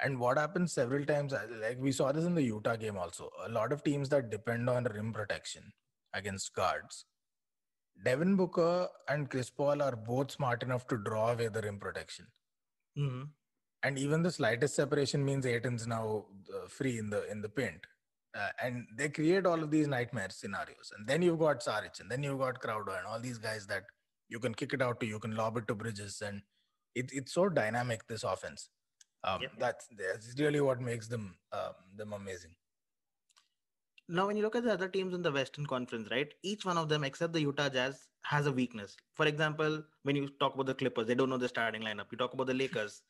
And 0.00 0.18
what 0.18 0.38
happens 0.38 0.72
several 0.72 1.04
times, 1.04 1.32
uh, 1.32 1.46
like 1.60 1.78
we 1.78 1.92
saw 1.92 2.12
this 2.12 2.24
in 2.24 2.34
the 2.34 2.42
Utah 2.42 2.76
game 2.76 2.96
also, 2.96 3.30
a 3.44 3.48
lot 3.48 3.72
of 3.72 3.82
teams 3.82 4.08
that 4.10 4.30
depend 4.30 4.70
on 4.70 4.84
rim 4.84 5.12
protection 5.12 5.72
against 6.14 6.54
guards. 6.54 7.04
Devin 8.04 8.36
Booker 8.36 8.88
and 9.08 9.28
Chris 9.28 9.50
Paul 9.50 9.82
are 9.82 9.96
both 9.96 10.30
smart 10.30 10.62
enough 10.62 10.86
to 10.86 10.96
draw 10.98 11.32
away 11.32 11.48
the 11.48 11.60
rim 11.60 11.80
protection. 11.80 12.26
Mhm. 12.96 13.32
And 13.82 13.98
even 13.98 14.22
the 14.22 14.30
slightest 14.30 14.76
separation 14.76 15.24
means 15.24 15.46
Ayton's 15.46 15.86
now 15.86 16.26
uh, 16.54 16.68
free 16.68 16.98
in 16.98 17.10
the 17.10 17.28
in 17.30 17.42
the 17.42 17.48
paint. 17.48 17.86
Uh, 18.34 18.50
and 18.62 18.86
they 18.96 19.08
create 19.08 19.46
all 19.46 19.62
of 19.62 19.70
these 19.70 19.88
nightmare 19.88 20.28
scenarios. 20.30 20.92
And 20.96 21.06
then 21.06 21.22
you've 21.22 21.38
got 21.38 21.60
Saric, 21.60 22.00
and 22.00 22.10
then 22.10 22.22
you've 22.22 22.38
got 22.38 22.60
Crowder, 22.60 22.92
and 22.96 23.06
all 23.06 23.20
these 23.20 23.38
guys 23.38 23.66
that 23.66 23.84
you 24.28 24.38
can 24.38 24.54
kick 24.54 24.74
it 24.74 24.82
out 24.82 25.00
to, 25.00 25.06
you 25.06 25.18
can 25.18 25.34
lob 25.34 25.56
it 25.56 25.66
to 25.68 25.74
Bridges, 25.74 26.22
and 26.24 26.42
it, 26.94 27.10
it's 27.12 27.32
so 27.32 27.48
dynamic. 27.48 28.06
This 28.06 28.24
offense, 28.24 28.68
um, 29.24 29.40
Yep. 29.42 29.52
that's 29.58 29.86
that's 29.96 30.38
really 30.38 30.60
what 30.60 30.80
makes 30.80 31.08
them 31.08 31.36
um, 31.52 31.72
them 31.96 32.12
amazing. 32.12 32.54
Now, 34.10 34.26
when 34.26 34.36
you 34.36 34.42
look 34.42 34.56
at 34.56 34.64
the 34.64 34.72
other 34.72 34.88
teams 34.88 35.14
in 35.14 35.22
the 35.22 35.32
Western 35.32 35.66
Conference, 35.66 36.08
right, 36.10 36.32
each 36.42 36.64
one 36.64 36.78
of 36.78 36.88
them, 36.88 37.04
except 37.04 37.32
the 37.34 37.40
Utah 37.42 37.68
Jazz, 37.68 38.08
has 38.22 38.46
a 38.46 38.52
weakness. 38.52 38.96
For 39.14 39.26
example, 39.26 39.82
when 40.02 40.16
you 40.16 40.28
talk 40.40 40.54
about 40.54 40.66
the 40.66 40.74
Clippers, 40.74 41.06
they 41.06 41.14
don't 41.14 41.28
know 41.28 41.36
the 41.36 41.48
starting 41.48 41.82
lineup. 41.82 42.06
You 42.10 42.16
talk 42.18 42.32
about 42.32 42.46
the 42.46 42.54
Lakers, 42.54 43.02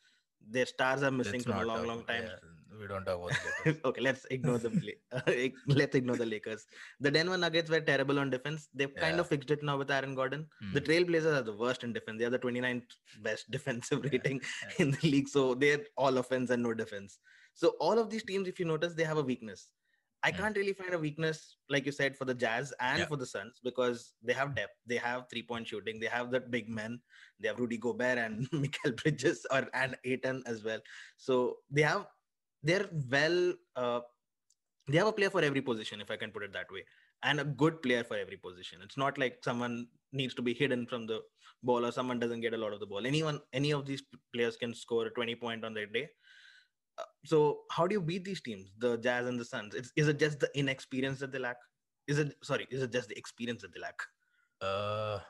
their 0.50 0.66
stars 0.66 1.02
are 1.02 1.10
missing 1.10 1.40
from 1.40 1.58
a 1.58 1.64
long, 1.64 1.86
long 1.86 2.04
time. 2.04 2.24
yeah, 2.24 2.78
we 2.80 2.86
don't 2.86 3.04
talk 3.04 3.18
about 3.18 3.38
the 3.64 3.76
okay, 3.88 4.00
let's 4.00 4.24
ignore 4.30 4.58
the 4.58 4.70
La- 4.70 5.22
let's 5.66 5.94
ignore 5.94 6.16
the 6.16 6.26
Lakers. 6.26 6.66
The 7.00 7.10
Denver 7.10 7.36
Nuggets 7.36 7.70
were 7.70 7.80
terrible 7.80 8.18
on 8.18 8.30
defense. 8.30 8.68
They've 8.74 8.94
kind 8.94 9.18
of 9.20 9.28
fixed 9.28 9.50
it 9.50 9.62
now 9.62 9.76
with 9.78 9.90
Aaron 9.90 10.14
Gordon. 10.14 10.46
The 10.72 10.80
Hmm. 10.80 10.86
Trailblazers 10.86 11.36
are 11.38 11.42
the 11.42 11.56
worst 11.56 11.84
in 11.84 11.92
defense. 11.92 12.18
They 12.18 12.24
are 12.24 12.30
the 12.30 12.38
29th 12.38 12.82
best 13.22 13.50
defensive 13.50 14.04
Yeah, 14.04 14.10
rating 14.12 14.40
yeah. 14.62 14.84
in 14.84 14.90
the 14.92 15.08
league. 15.10 15.28
So 15.28 15.54
they're 15.54 15.80
all 15.96 16.18
offense 16.18 16.50
and 16.50 16.62
no 16.62 16.72
defense. 16.74 17.18
So 17.54 17.74
all 17.80 17.98
of 17.98 18.08
these 18.10 18.22
teams, 18.22 18.46
if 18.48 18.58
you 18.60 18.64
notice, 18.66 18.94
they 18.94 19.04
have 19.04 19.18
a 19.18 19.22
weakness. 19.22 19.68
I 20.24 20.32
can't 20.32 20.56
really 20.56 20.72
find 20.72 20.94
a 20.94 20.98
weakness, 20.98 21.56
like 21.68 21.86
you 21.86 21.92
said, 21.92 22.16
for 22.16 22.24
the 22.24 22.34
Jazz 22.34 22.72
and 22.80 22.98
Yeah. 22.98 23.06
for 23.06 23.16
the 23.16 23.26
Suns 23.26 23.60
because 23.62 24.14
they 24.22 24.32
have 24.32 24.54
depth. 24.56 24.74
They 24.86 24.96
have 24.96 25.26
three 25.30 25.42
point 25.42 25.68
shooting. 25.68 26.00
They 26.00 26.06
have 26.06 26.30
that 26.32 26.50
big 26.50 26.68
men. 26.68 27.00
They 27.38 27.48
have 27.48 27.60
Rudy 27.60 27.78
Gobert 27.78 28.18
and 28.18 28.50
Mikal 28.52 29.00
Bridges 29.02 29.46
or 29.50 29.68
and 29.74 29.96
Ayton 30.04 30.42
as 30.46 30.64
well. 30.64 30.80
So 31.16 31.58
they 31.70 31.82
have 31.82 32.06
they're 32.62 32.88
well 33.10 33.54
uh, 33.76 34.00
they 34.88 34.98
have 34.98 35.06
a 35.06 35.12
player 35.12 35.30
for 35.30 35.42
every 35.42 35.60
position, 35.60 36.00
if 36.00 36.10
I 36.10 36.16
can 36.16 36.30
put 36.30 36.42
it 36.42 36.52
that 36.52 36.70
way, 36.72 36.84
and 37.22 37.40
a 37.40 37.44
good 37.44 37.82
player 37.82 38.02
for 38.02 38.16
every 38.16 38.36
position. 38.38 38.80
It's 38.82 38.96
not 38.96 39.18
like 39.18 39.38
someone 39.44 39.86
needs 40.12 40.34
to 40.34 40.42
be 40.42 40.54
hidden 40.54 40.86
from 40.86 41.06
the 41.06 41.20
ball 41.62 41.84
or 41.86 41.92
someone 41.92 42.18
doesn't 42.18 42.40
get 42.40 42.54
a 42.54 42.56
lot 42.56 42.72
of 42.72 42.80
the 42.80 42.86
ball. 42.86 43.06
Anyone, 43.06 43.40
any 43.52 43.72
of 43.72 43.84
these 43.86 44.02
players 44.34 44.56
can 44.56 44.74
score 44.74 45.06
a 45.06 45.10
20 45.10 45.34
point 45.36 45.64
on 45.64 45.74
their 45.74 45.86
day. 45.86 46.08
So 47.24 47.60
how 47.70 47.86
do 47.86 47.94
you 47.94 48.00
beat 48.00 48.24
these 48.24 48.40
teams, 48.40 48.70
the 48.78 48.96
Jazz 48.98 49.26
and 49.26 49.38
the 49.38 49.44
Suns? 49.44 49.74
It's, 49.74 49.92
is 49.96 50.08
it 50.08 50.18
just 50.18 50.40
the 50.40 50.50
inexperience 50.58 51.18
that 51.20 51.32
they 51.32 51.38
lack? 51.38 51.56
Is 52.06 52.18
it 52.18 52.36
sorry? 52.42 52.66
Is 52.70 52.82
it 52.82 52.92
just 52.92 53.08
the 53.08 53.18
experience 53.18 53.62
that 53.62 53.72
they 53.74 53.80
lack? 53.80 54.00
Uh, 54.60 55.20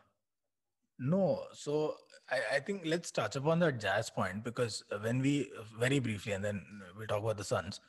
No, 0.99 1.45
so 1.53 1.95
I, 2.31 2.57
I 2.57 2.61
think 2.61 2.83
let's 2.85 3.11
touch 3.11 3.37
upon 3.37 3.61
that 3.61 3.81
Jazz 3.81 4.11
point 4.11 4.43
because 4.45 4.83
when 5.03 5.21
we 5.21 5.51
very 5.79 5.99
briefly 6.01 6.33
and 6.33 6.45
then 6.45 6.63
we 6.99 7.07
talk 7.07 7.23
about 7.23 7.37
the 7.37 7.45
Suns. 7.45 7.81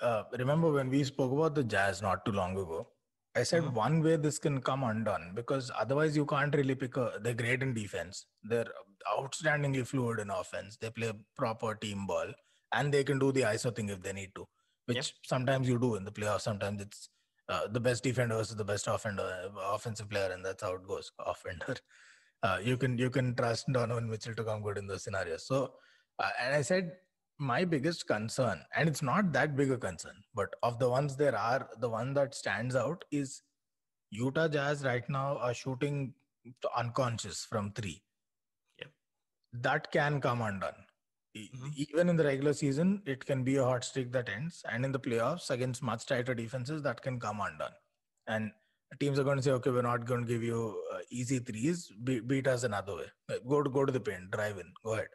Uh, 0.00 0.24
remember 0.38 0.70
when 0.70 0.90
we 0.90 1.02
spoke 1.04 1.32
about 1.32 1.54
the 1.54 1.64
Jazz 1.64 2.02
not 2.02 2.24
too 2.24 2.32
long 2.32 2.52
ago? 2.52 2.88
I 3.34 3.42
said 3.42 3.62
Mhm. 3.64 3.74
one 3.74 4.02
way 4.02 4.16
this 4.16 4.38
can 4.38 4.60
come 4.60 4.84
undone 4.84 5.32
because 5.34 5.70
otherwise 5.78 6.16
you 6.16 6.24
can't 6.26 6.54
really 6.54 6.74
pick 6.74 6.96
a. 6.96 7.18
They're 7.20 7.34
great 7.34 7.62
in 7.62 7.74
defense. 7.74 8.26
They're 8.42 8.70
outstandingly 9.18 9.86
fluid 9.86 10.20
in 10.20 10.30
offense. 10.30 10.76
They 10.76 10.90
play 10.90 11.12
proper 11.36 11.74
team 11.74 12.06
ball 12.06 12.32
and 12.72 12.92
they 12.92 13.04
can 13.04 13.18
do 13.18 13.32
the 13.32 13.42
ISO 13.42 13.74
thing 13.74 13.88
if 13.88 14.02
they 14.02 14.12
need 14.12 14.34
to, 14.34 14.46
which 14.86 14.96
Yep. 14.96 15.06
sometimes 15.24 15.68
you 15.68 15.78
do 15.78 15.94
in 15.96 16.04
the 16.04 16.12
playoffs. 16.12 16.42
Sometimes 16.42 16.82
it's 16.82 17.08
uh, 17.48 17.66
the 17.68 17.80
best 17.80 18.02
defender 18.02 18.36
versus 18.36 18.56
the 18.56 18.64
best 18.64 18.86
offender, 18.88 19.50
offensive 19.62 20.08
player, 20.10 20.30
and 20.32 20.44
that's 20.44 20.62
how 20.62 20.74
it 20.74 20.86
goes. 20.86 21.12
Offender. 21.26 21.76
Uh, 22.42 22.58
you 22.62 22.76
can 22.76 22.98
you 22.98 23.10
can 23.10 23.34
trust 23.34 23.66
Donovan 23.72 24.08
Mitchell 24.10 24.34
to 24.34 24.44
come 24.44 24.62
good 24.62 24.78
in 24.78 24.86
those 24.86 25.04
scenarios. 25.04 25.46
So, 25.46 25.74
uh, 26.18 26.30
and 26.40 26.54
I 26.54 26.62
said 26.62 26.92
my 27.38 27.64
biggest 27.64 28.06
concern, 28.06 28.62
and 28.76 28.88
it's 28.88 29.02
not 29.02 29.32
that 29.32 29.56
big 29.56 29.70
a 29.70 29.78
concern, 29.78 30.14
but 30.34 30.54
of 30.62 30.78
the 30.78 30.88
ones 30.88 31.16
there 31.16 31.36
are, 31.36 31.68
the 31.80 31.88
one 31.88 32.14
that 32.14 32.34
stands 32.34 32.74
out 32.76 33.04
is 33.10 33.42
Utah 34.10 34.48
Jazz 34.48 34.84
right 34.84 35.08
now 35.08 35.38
are 35.38 35.54
shooting 35.54 36.14
unconscious 36.76 37.44
from 37.44 37.72
three. 37.72 38.02
Yep. 38.78 38.90
That 39.52 39.92
can 39.92 40.20
come 40.20 40.42
undone. 40.42 40.85
Mhm. 41.36 41.72
Even 41.84 42.08
in 42.08 42.16
the 42.16 42.24
regular 42.24 42.52
season, 42.52 43.02
it 43.06 43.24
can 43.30 43.42
be 43.44 43.56
a 43.56 43.64
hot 43.64 43.84
streak 43.84 44.12
that 44.12 44.28
ends, 44.28 44.62
and 44.70 44.84
in 44.84 44.92
the 44.92 45.00
playoffs 45.00 45.50
against 45.50 45.82
much 45.82 46.06
tighter 46.06 46.34
defenses, 46.34 46.82
that 46.82 47.02
can 47.02 47.18
come 47.20 47.40
undone. 47.40 47.74
And 48.26 48.52
teams 49.00 49.18
are 49.18 49.24
going 49.24 49.36
to 49.36 49.42
say, 49.42 49.50
"Okay, 49.58 49.70
we're 49.70 49.82
not 49.90 50.04
going 50.06 50.22
to 50.22 50.28
give 50.32 50.42
you 50.42 50.60
uh, 50.94 51.00
easy 51.10 51.38
threes. 51.38 51.90
Be- 52.04 52.20
beat 52.20 52.46
us 52.46 52.62
another 52.70 52.96
way. 52.96 53.38
Go 53.54 53.62
to 53.62 53.70
go 53.70 53.84
to 53.84 53.92
the 53.92 54.00
paint, 54.00 54.30
drive 54.30 54.58
in, 54.58 54.72
go 54.84 54.94
ahead." 54.94 55.08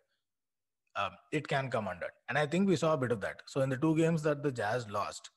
Um, 0.96 1.12
it 1.32 1.48
can 1.48 1.70
come 1.72 1.88
undone, 1.88 2.10
and 2.30 2.38
I 2.38 2.46
think 2.46 2.68
we 2.68 2.76
saw 2.76 2.94
a 2.94 2.98
bit 2.98 3.12
of 3.14 3.22
that. 3.22 3.44
So 3.48 3.62
in 3.62 3.70
the 3.70 3.78
two 3.78 3.96
games 3.96 4.24
that 4.24 4.44
the 4.44 4.52
Jazz 4.52 4.90
lost, 4.90 5.30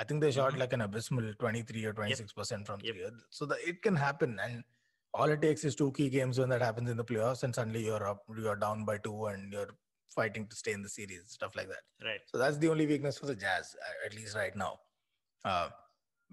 I 0.00 0.04
think 0.04 0.20
they 0.20 0.32
shot 0.32 0.54
Mhm. 0.54 0.58
like 0.58 0.72
an 0.72 0.80
abysmal 0.80 1.32
23 1.34 1.84
or 1.84 1.92
26 1.92 2.32
percent 2.32 2.66
from 2.66 2.80
Yep. 2.80 2.94
three. 2.94 3.10
So 3.30 3.46
that 3.46 3.60
it 3.66 3.82
can 3.82 3.94
happen, 3.96 4.38
and 4.40 4.64
all 5.14 5.30
it 5.30 5.40
takes 5.40 5.64
is 5.64 5.76
two 5.76 5.92
key 5.92 6.08
games 6.10 6.38
when 6.40 6.48
that 6.50 6.60
happens 6.60 6.90
in 6.90 6.96
the 6.96 7.04
playoffs, 7.04 7.44
and 7.44 7.54
suddenly 7.54 7.84
you're 7.86 8.06
up, 8.06 8.24
you're 8.36 8.56
down 8.56 8.84
by 8.84 8.98
two, 8.98 9.26
and 9.26 9.52
you're 9.52 9.70
fighting 10.16 10.46
to 10.48 10.56
stay 10.56 10.72
in 10.72 10.82
the 10.82 10.88
series, 10.88 11.22
stuff 11.26 11.54
like 11.54 11.68
that. 11.68 11.84
Right. 12.04 12.20
So 12.26 12.38
that's 12.38 12.58
the 12.58 12.70
only 12.70 12.86
weakness 12.86 13.18
for 13.18 13.26
the 13.26 13.36
Jazz, 13.36 13.76
uh, 13.80 14.06
at 14.06 14.14
least 14.14 14.34
right 14.34 14.56
now. 14.56 14.80
Uh, 15.44 15.68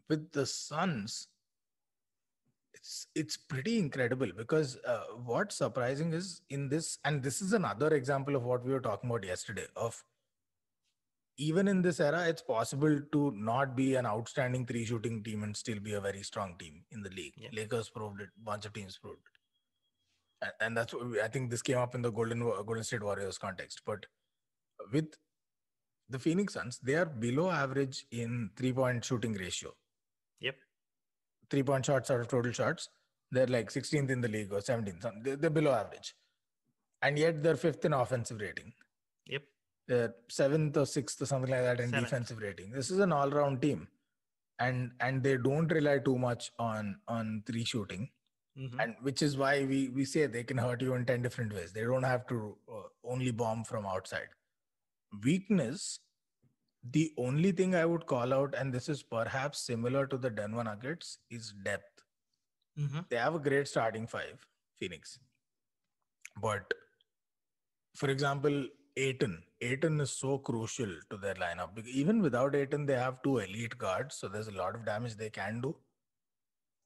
with 0.09 0.31
the 0.31 0.45
Suns, 0.45 1.27
it's 2.73 3.07
it's 3.13 3.37
pretty 3.37 3.77
incredible 3.77 4.31
because 4.35 4.77
uh, 4.87 5.03
what's 5.25 5.57
surprising 5.57 6.13
is 6.13 6.41
in 6.49 6.69
this, 6.69 6.97
and 7.05 7.21
this 7.21 7.41
is 7.41 7.53
another 7.53 7.89
example 7.89 8.35
of 8.35 8.43
what 8.43 8.65
we 8.65 8.71
were 8.71 8.81
talking 8.81 9.09
about 9.09 9.23
yesterday. 9.23 9.67
Of 9.75 10.03
even 11.37 11.67
in 11.67 11.81
this 11.81 11.99
era, 11.99 12.25
it's 12.27 12.41
possible 12.41 12.99
to 13.11 13.31
not 13.35 13.75
be 13.75 13.95
an 13.95 14.05
outstanding 14.05 14.65
three 14.65 14.85
shooting 14.85 15.23
team 15.23 15.43
and 15.43 15.55
still 15.55 15.79
be 15.79 15.93
a 15.93 16.01
very 16.01 16.23
strong 16.23 16.55
team 16.59 16.83
in 16.91 17.01
the 17.01 17.09
league. 17.09 17.33
Yeah. 17.37 17.49
Lakers 17.53 17.89
proved 17.89 18.21
it. 18.21 18.29
Bunch 18.43 18.65
of 18.65 18.73
teams 18.73 18.97
proved 18.97 19.21
it. 19.25 19.32
And, 20.59 20.75
that's 20.77 20.93
what 20.93 21.09
we, 21.09 21.21
I 21.21 21.27
think 21.27 21.49
this 21.49 21.61
came 21.61 21.77
up 21.77 21.95
in 21.95 22.01
the 22.01 22.11
Golden 22.11 22.39
Golden 22.39 22.83
State 22.83 23.03
Warriors 23.03 23.37
context. 23.37 23.81
But 23.85 24.05
with 24.91 25.15
the 26.09 26.19
Phoenix 26.19 26.53
Suns, 26.53 26.79
they 26.83 26.95
are 26.95 27.05
below 27.05 27.49
average 27.49 28.05
in 28.11 28.49
three 28.55 28.73
point 28.73 29.03
shooting 29.03 29.33
ratio. 29.33 29.71
Yep. 30.41 30.55
Three 31.49 31.63
point 31.63 31.85
shots 31.85 32.11
out 32.11 32.19
of 32.19 32.27
total 32.27 32.51
shots, 32.51 32.89
they're 33.31 33.47
like 33.47 33.69
16th 33.69 34.09
in 34.09 34.21
the 34.21 34.27
league 34.27 34.53
or 34.53 34.59
17th. 34.59 35.23
They're, 35.23 35.35
they're 35.35 35.49
below 35.49 35.71
average. 35.71 36.13
And 37.01 37.17
yet 37.17 37.41
they're 37.41 37.57
fifth 37.57 37.83
in 37.83 37.93
offensive 37.93 38.39
rating. 38.39 38.73
Yep. 39.27 39.43
They're 39.87 40.13
seventh 40.29 40.77
or 40.77 40.85
sixth 40.85 41.21
or 41.21 41.25
something 41.25 41.51
like 41.51 41.61
that 41.61 41.79
in 41.79 41.89
Seventh. 41.89 42.05
defensive 42.05 42.37
rating. 42.37 42.71
This 42.71 42.91
is 42.91 42.99
an 42.99 43.11
all 43.11 43.29
round 43.29 43.61
team. 43.61 43.87
And 44.59 44.91
and 44.99 45.23
they 45.23 45.35
don't 45.37 45.69
rely 45.71 45.97
too 45.97 46.17
much 46.17 46.51
on 46.59 46.95
on 47.07 47.43
three 47.45 47.65
shooting 47.65 48.09
Mhm. 48.57 48.79
and 48.83 48.95
which 49.01 49.21
is 49.27 49.35
why 49.41 49.65
we 49.65 49.77
we 49.89 50.05
say 50.05 50.25
they 50.27 50.43
can 50.43 50.59
hurt 50.63 50.81
you 50.81 50.93
in 50.95 51.05
10 51.05 51.21
different 51.27 51.53
ways 51.53 51.71
they 51.73 51.83
don't 51.91 52.03
have 52.09 52.25
to 52.31 52.57
uh, 52.77 52.87
only 53.13 53.31
bomb 53.31 53.63
from 53.69 53.85
outside 53.85 54.29
weakness 55.23 55.99
the 56.97 57.05
only 57.17 57.51
thing 57.51 57.73
i 57.81 57.85
would 57.85 58.05
call 58.05 58.33
out 58.37 58.53
and 58.61 58.73
this 58.77 58.89
is 58.89 59.01
perhaps 59.15 59.59
similar 59.71 60.05
to 60.13 60.17
the 60.25 60.29
denver 60.41 60.63
nuggets 60.69 61.17
is 61.39 61.51
depth 61.69 62.03
Mhm. 62.83 63.07
they 63.09 63.17
have 63.23 63.35
a 63.39 63.43
great 63.49 63.67
starting 63.73 64.05
five 64.15 64.45
phoenix 64.81 65.17
but 66.47 66.73
for 67.95 68.09
example 68.09 68.65
Ayton. 68.95 69.43
Ayton 69.61 69.99
is 70.01 70.11
so 70.11 70.37
crucial 70.37 70.91
to 71.09 71.17
their 71.17 71.33
lineup. 71.35 71.83
Even 71.87 72.21
without 72.21 72.53
Ayton, 72.55 72.85
they 72.85 72.93
have 72.95 73.21
two 73.23 73.39
elite 73.39 73.75
guards, 73.79 74.15
so 74.15 74.27
there's 74.27 74.49
a 74.49 74.51
lot 74.51 74.75
of 74.75 74.85
damage 74.85 75.15
they 75.15 75.31
can 75.31 75.61
do. 75.61 75.75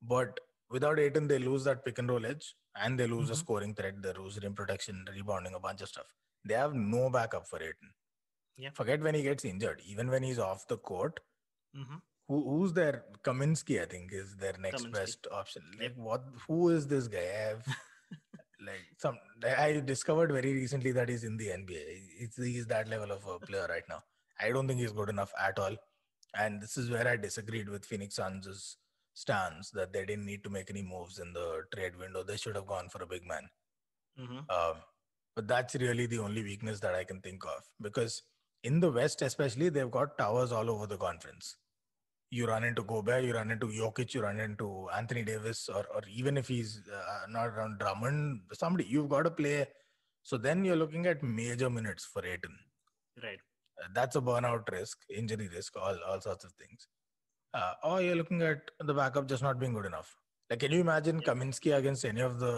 But 0.01 0.39
without 0.69 0.99
Ayton, 0.99 1.27
they 1.27 1.39
lose 1.39 1.63
that 1.65 1.83
pick 1.85 1.97
and 1.99 2.09
roll 2.09 2.25
edge, 2.25 2.55
and 2.75 2.99
they 2.99 3.07
lose 3.07 3.29
a 3.29 3.33
Mhm. 3.33 3.37
scoring 3.37 3.73
threat. 3.75 4.01
They 4.01 4.13
lose 4.13 4.39
rim 4.41 4.55
protection, 4.55 5.05
rebounding, 5.11 5.53
a 5.55 5.59
bunch 5.59 5.81
of 5.81 5.89
stuff. 5.89 6.13
They 6.45 6.53
have 6.55 6.73
no 6.73 7.09
backup 7.09 7.47
for 7.47 7.61
Ayton. 7.61 7.93
Yeah. 8.55 8.71
Forget 8.71 9.01
when 9.01 9.15
he 9.15 9.23
gets 9.23 9.45
injured. 9.45 9.81
Even 9.85 10.09
when 10.09 10.23
he's 10.23 10.39
off 10.39 10.67
the 10.67 10.77
court, 10.77 11.19
Mhm. 11.75 12.01
who, 12.27 12.43
who's 12.49 12.73
their 12.73 13.05
Kaminsky? 13.23 13.81
I 13.81 13.85
think 13.85 14.11
is 14.11 14.35
their 14.37 14.53
next 14.57 14.83
Kaminsky. 14.83 14.93
best 14.93 15.27
option. 15.31 15.63
Like 15.79 15.95
what? 15.95 16.23
Who 16.47 16.69
is 16.69 16.87
this 16.87 17.07
guy? 17.07 17.19
I 17.19 17.41
have 17.49 17.65
like 18.59 18.85
some. 18.97 19.19
I 19.45 19.79
discovered 19.81 20.31
very 20.31 20.53
recently 20.53 20.91
that 20.93 21.09
he's 21.09 21.23
in 21.23 21.37
the 21.37 21.51
NBA. 21.51 21.83
It's, 22.19 22.37
he's 22.37 22.65
that 22.67 22.87
level 22.89 23.11
of 23.11 23.25
a 23.27 23.39
player 23.39 23.67
right 23.69 23.87
now. 23.87 24.03
I 24.39 24.51
don't 24.51 24.67
think 24.67 24.79
he's 24.79 24.91
good 24.91 25.09
enough 25.09 25.31
at 25.39 25.59
all. 25.59 25.75
And 26.33 26.61
this 26.61 26.77
is 26.77 26.89
where 26.89 27.07
I 27.07 27.15
disagreed 27.17 27.69
with 27.69 27.85
Phoenix 27.85 28.15
Suns' 28.15 28.77
stance 29.23 29.71
that 29.71 29.91
they 29.93 30.05
didn't 30.05 30.25
need 30.31 30.43
to 30.43 30.49
make 30.55 30.69
any 30.69 30.83
moves 30.83 31.19
in 31.19 31.33
the 31.33 31.47
trade 31.73 31.95
window. 31.97 32.23
They 32.23 32.37
should 32.37 32.55
have 32.55 32.67
gone 32.73 32.89
for 32.89 33.01
a 33.03 33.07
big 33.13 33.25
man. 33.33 33.49
Mhm. 34.19 34.49
Um, 34.57 34.83
but 35.35 35.47
that's 35.47 35.75
really 35.75 36.05
the 36.07 36.19
only 36.19 36.43
weakness 36.43 36.79
that 36.81 36.95
I 36.95 37.03
can 37.03 37.21
think 37.21 37.45
of 37.45 37.63
because 37.81 38.23
in 38.63 38.79
the 38.79 38.91
West, 38.91 39.21
especially, 39.21 39.69
they've 39.69 39.91
got 39.99 40.17
towers 40.17 40.51
all 40.51 40.69
over 40.69 40.87
the 40.87 40.97
conference. 40.97 41.55
You 42.29 42.47
run 42.47 42.63
into 42.63 42.83
Gobert, 42.83 43.23
you 43.23 43.33
run 43.33 43.51
into 43.51 43.67
Jokic, 43.67 44.13
you 44.13 44.21
run 44.21 44.39
into 44.39 44.89
Anthony 44.89 45.23
Davis, 45.23 45.69
or 45.69 45.83
or 45.97 46.01
even 46.09 46.37
if 46.37 46.47
he's 46.47 46.71
uh, 47.01 47.25
not 47.29 47.47
around 47.47 47.79
Drummond, 47.79 48.41
somebody 48.53 48.85
you've 48.85 49.09
got 49.09 49.23
to 49.23 49.31
play. 49.31 49.67
So 50.23 50.37
then 50.37 50.65
you're 50.65 50.81
looking 50.83 51.05
at 51.07 51.23
major 51.23 51.69
minutes 51.69 52.05
for 52.05 52.25
Ayton. 52.25 52.57
Right. 53.23 53.39
Uh, 53.83 53.87
That's 53.93 54.15
a 54.17 54.21
burnout 54.21 54.69
risk, 54.71 54.99
injury 55.09 55.47
risk, 55.47 55.77
all 55.77 55.97
all 56.09 56.21
sorts 56.29 56.43
of 56.43 56.53
things. 56.63 56.87
Uh, 57.59 57.73
or 57.89 58.01
you're 58.01 58.15
looking 58.21 58.41
at 58.47 58.71
the 58.89 58.93
backup 58.93 59.27
just 59.27 59.43
not 59.43 59.59
being 59.59 59.73
good 59.77 59.85
enough. 59.91 60.15
Like, 60.49 60.59
can 60.63 60.71
you 60.75 60.81
imagine 60.81 61.21
Yeah. 61.21 61.29
Kaminsky 61.29 61.75
against 61.77 62.05
any 62.11 62.21
of 62.21 62.39
the 62.43 62.53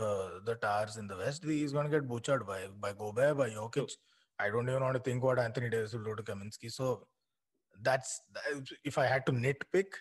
the 0.50 0.56
towers 0.66 0.98
in 1.04 1.08
the 1.12 1.18
West? 1.24 1.44
He's 1.44 1.74
going 1.78 1.90
to 1.90 1.96
get 1.98 2.08
butchered 2.14 2.46
by 2.52 2.60
by 2.86 2.92
Gobert, 3.04 3.38
by 3.44 3.50
Jokic. 3.60 3.96
I 4.40 4.50
don't 4.56 4.70
even 4.74 4.84
want 4.88 4.98
to 5.00 5.04
think 5.10 5.24
what 5.30 5.40
Anthony 5.46 5.70
Davis 5.76 5.94
will 5.94 6.04
do 6.10 6.16
to 6.20 6.24
Kaminsky. 6.32 6.72
So 6.80 7.08
that's 7.90 8.22
if 8.84 8.98
I 8.98 9.08
had 9.14 9.26
to 9.28 9.32
nitpick, 9.32 10.00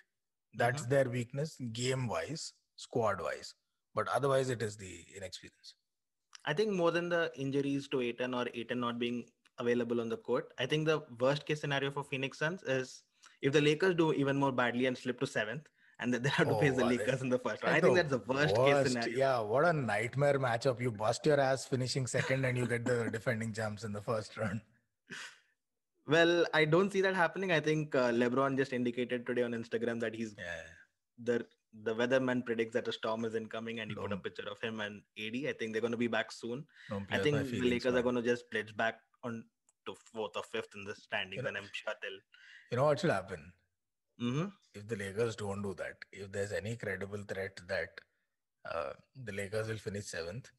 that's 0.54 0.82
Mm-hmm. 0.82 0.90
their 0.94 1.08
weakness, 1.18 1.56
game 1.72 2.06
wise, 2.08 2.52
squad 2.76 3.20
wise. 3.28 3.54
But 3.94 4.08
otherwise, 4.08 4.50
it 4.50 4.62
is 4.62 4.76
the 4.76 4.92
inexperience. 5.16 5.74
I 6.44 6.54
think 6.54 6.72
more 6.72 6.90
than 6.90 7.08
the 7.08 7.30
injuries 7.36 7.88
to 7.88 8.00
Ayton 8.00 8.34
or 8.34 8.46
Ayton 8.54 8.80
not 8.80 8.98
being 8.98 9.24
available 9.58 10.00
on 10.00 10.08
the 10.08 10.16
court, 10.16 10.52
I 10.58 10.66
think 10.66 10.86
the 10.86 11.02
worst 11.20 11.46
case 11.46 11.60
scenario 11.60 11.90
for 11.90 12.04
Phoenix 12.04 12.38
Suns 12.38 12.62
is 12.64 13.02
if 13.42 13.52
the 13.52 13.60
Lakers 13.60 13.94
do 13.94 14.12
even 14.12 14.36
more 14.36 14.52
badly 14.52 14.86
and 14.86 14.96
slip 14.96 15.20
to 15.20 15.26
seventh, 15.26 15.66
and 16.00 16.14
then 16.14 16.22
they 16.22 16.28
have 16.28 16.48
to 16.48 16.58
face 16.60 16.76
the 16.76 16.84
Oh, 16.84 16.88
Lakers 16.88 17.22
in 17.22 17.28
the 17.28 17.38
first 17.38 17.62
round. 17.62 17.76
I 17.76 17.80
think 17.80 17.96
that's 17.96 18.10
the 18.10 18.18
worst, 18.18 18.56
worst- 18.56 18.84
case 18.84 18.92
scenario. 18.92 19.18
Yeah, 19.18 19.40
what 19.40 19.64
a 19.64 19.72
nightmare 19.72 20.38
matchup. 20.38 20.80
You 20.80 20.90
bust 20.92 21.26
your 21.26 21.40
ass 21.40 21.66
finishing 21.66 22.06
second 22.06 22.44
and 22.44 22.56
you 22.56 22.66
get 22.66 22.84
the 22.84 23.08
defending 23.12 23.52
champs 23.52 23.84
in 23.84 23.92
the 23.92 24.00
first 24.02 24.36
round. 24.36 24.60
Well, 26.06 26.46
I 26.54 26.64
don't 26.64 26.90
see 26.92 27.00
that 27.02 27.14
happening. 27.14 27.52
I 27.52 27.60
think 27.60 27.94
uh, 27.94 28.10
LeBron 28.10 28.56
just 28.56 28.72
indicated 28.72 29.26
today 29.26 29.42
on 29.42 29.52
Instagram 29.52 30.00
that 30.00 30.14
he's 30.14 30.34
Yeah. 30.38 30.62
the 31.22 31.46
the 31.84 31.94
weatherman 31.94 32.46
predicts 32.46 32.72
that 32.72 32.88
a 32.88 32.92
storm 32.92 33.26
is 33.26 33.34
incoming, 33.34 33.80
and 33.80 33.90
he 33.90 33.94
put 33.94 34.10
a 34.12 34.16
picture 34.16 34.46
of 34.50 34.58
him 34.60 34.80
and 34.80 35.02
AD. 35.18 35.36
I 35.48 35.52
think 35.52 35.72
they're 35.72 35.82
going 35.82 35.92
to 35.92 35.98
be 35.98 36.06
back 36.06 36.32
soon. 36.32 36.64
I 37.10 37.18
think 37.18 37.36
the 37.50 37.60
Lakers 37.60 37.94
are 37.94 38.02
going 38.02 38.14
to 38.14 38.22
just 38.22 38.50
pledge 38.50 38.74
back 38.74 39.00
on 39.22 39.44
to 39.88 39.94
fourth 40.12 40.36
or 40.36 40.44
fifth 40.54 40.74
in 40.80 40.84
the 40.84 40.94
standings, 40.94 41.42
know- 41.42 41.48
and 41.48 41.58
I'm 41.62 41.70
sure 41.80 41.94
they'll. 42.02 42.20
You 42.72 42.76
know 42.78 42.84
what 42.90 43.00
should 43.00 43.10
happen? 43.18 43.52
hmm 44.18 44.46
If 44.74 44.86
the 44.88 44.96
Lakers 44.96 45.36
don't 45.36 45.62
do 45.62 45.74
that, 45.82 45.96
if 46.12 46.30
there's 46.32 46.52
any 46.52 46.76
credible 46.76 47.24
threat 47.32 47.60
that 47.68 48.00
uh, 48.72 48.92
the 49.24 49.32
Lakers 49.32 49.68
will 49.68 49.78
finish 49.78 50.06
seventh, 50.06 50.50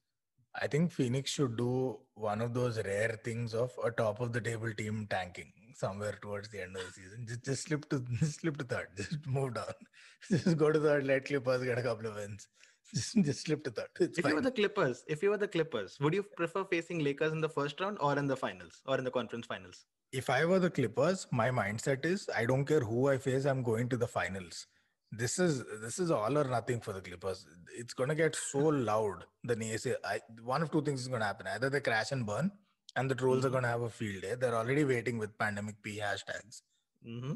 I 0.62 0.68
think 0.68 0.92
Phoenix 0.92 1.32
should 1.32 1.58
do 1.58 2.00
one 2.16 2.42
of 2.42 2.54
those 2.54 2.78
rare 2.84 3.20
things 3.24 3.54
of 3.54 3.72
a 3.84 3.92
top 3.92 4.20
of 4.20 4.34
the 4.34 4.42
table 4.42 4.74
team 4.74 5.08
tanking 5.10 5.52
somewhere 5.76 6.18
towards 6.22 6.50
the 6.50 6.62
end 6.64 6.76
of 6.76 6.86
the 6.86 6.92
season. 6.92 7.26
Just 7.28 7.44
just 7.46 7.64
slip 7.68 7.90
to 7.90 8.00
just 8.20 8.40
slip 8.42 8.58
to 8.58 8.66
third. 8.66 8.88
Just 8.98 9.26
move 9.28 9.54
down. 9.56 9.74
Just 10.30 10.58
go 10.58 10.72
to 10.72 10.80
third, 10.80 11.06
let 11.06 11.26
Clippers 11.26 11.64
get 11.64 11.78
a 11.78 11.84
couple 11.84 12.08
of 12.08 12.16
wins. 12.16 12.48
Just, 12.94 13.16
just 13.24 13.46
slip 13.46 13.64
to 13.66 13.72
third. 13.72 13.88
It's 14.00 14.18
If 14.20 14.26
you 14.26 14.36
were 14.36 14.42
the 14.42 14.52
Clippers, 14.52 15.04
if 15.08 15.24
you 15.24 15.30
were 15.30 15.38
the 15.38 15.48
Clippers, 15.48 15.98
would 16.00 16.14
you 16.14 16.24
prefer 16.24 16.64
facing 16.66 17.00
Lakers 17.00 17.32
in 17.32 17.42
the 17.42 17.50
first 17.50 17.80
round 17.80 17.98
or 18.00 18.18
in 18.18 18.28
the 18.28 18.36
finals 18.38 18.82
or 18.86 18.98
in 18.98 19.04
the 19.04 19.12
conference 19.12 19.46
finals? 19.48 19.86
if 20.12 20.30
I 20.30 20.44
were 20.46 20.60
the 20.60 20.70
Clippers, 20.72 21.28
my 21.32 21.50
mindset 21.52 22.04
is 22.06 22.30
I 22.36 22.46
don't 22.46 22.66
care 22.66 22.80
who 22.80 23.08
I 23.10 23.18
face, 23.18 23.46
I'm 23.46 23.62
going 23.64 23.90
to 23.90 23.98
the 23.98 24.08
finals. 24.08 24.66
This 25.12 25.38
is 25.40 25.64
this 25.82 26.00
is 26.00 26.12
all 26.12 26.38
or 26.38 26.44
nothing 26.44 26.80
for 26.82 26.94
the 26.94 27.02
Clippers. 27.02 27.46
It's 27.76 27.94
gonna 27.94 28.16
get 28.16 28.36
so 28.36 28.60
loud. 28.90 29.26
The 29.44 29.56
naysay, 29.56 29.96
I, 30.04 30.20
one 30.44 30.62
of 30.64 30.72
two 30.72 30.82
things 30.82 31.02
is 31.02 31.08
gonna 31.08 31.26
happen: 31.26 31.48
either 31.48 31.70
they 31.70 31.82
crash 31.82 32.12
and 32.12 32.26
burn, 32.26 32.52
and 32.96 33.10
the 33.10 33.16
trolls 33.16 33.46
are 33.46 33.50
Mhm. 33.50 33.54
gonna 33.58 33.68
have 33.68 33.82
a 33.82 33.90
field 33.90 34.22
day. 34.24 34.36
They're 34.36 34.56
already 34.56 34.84
waiting 34.84 35.18
with 35.18 35.38
pandemic 35.38 35.82
P 35.84 36.00
hashtags, 36.00 36.62
hmm 37.04 37.34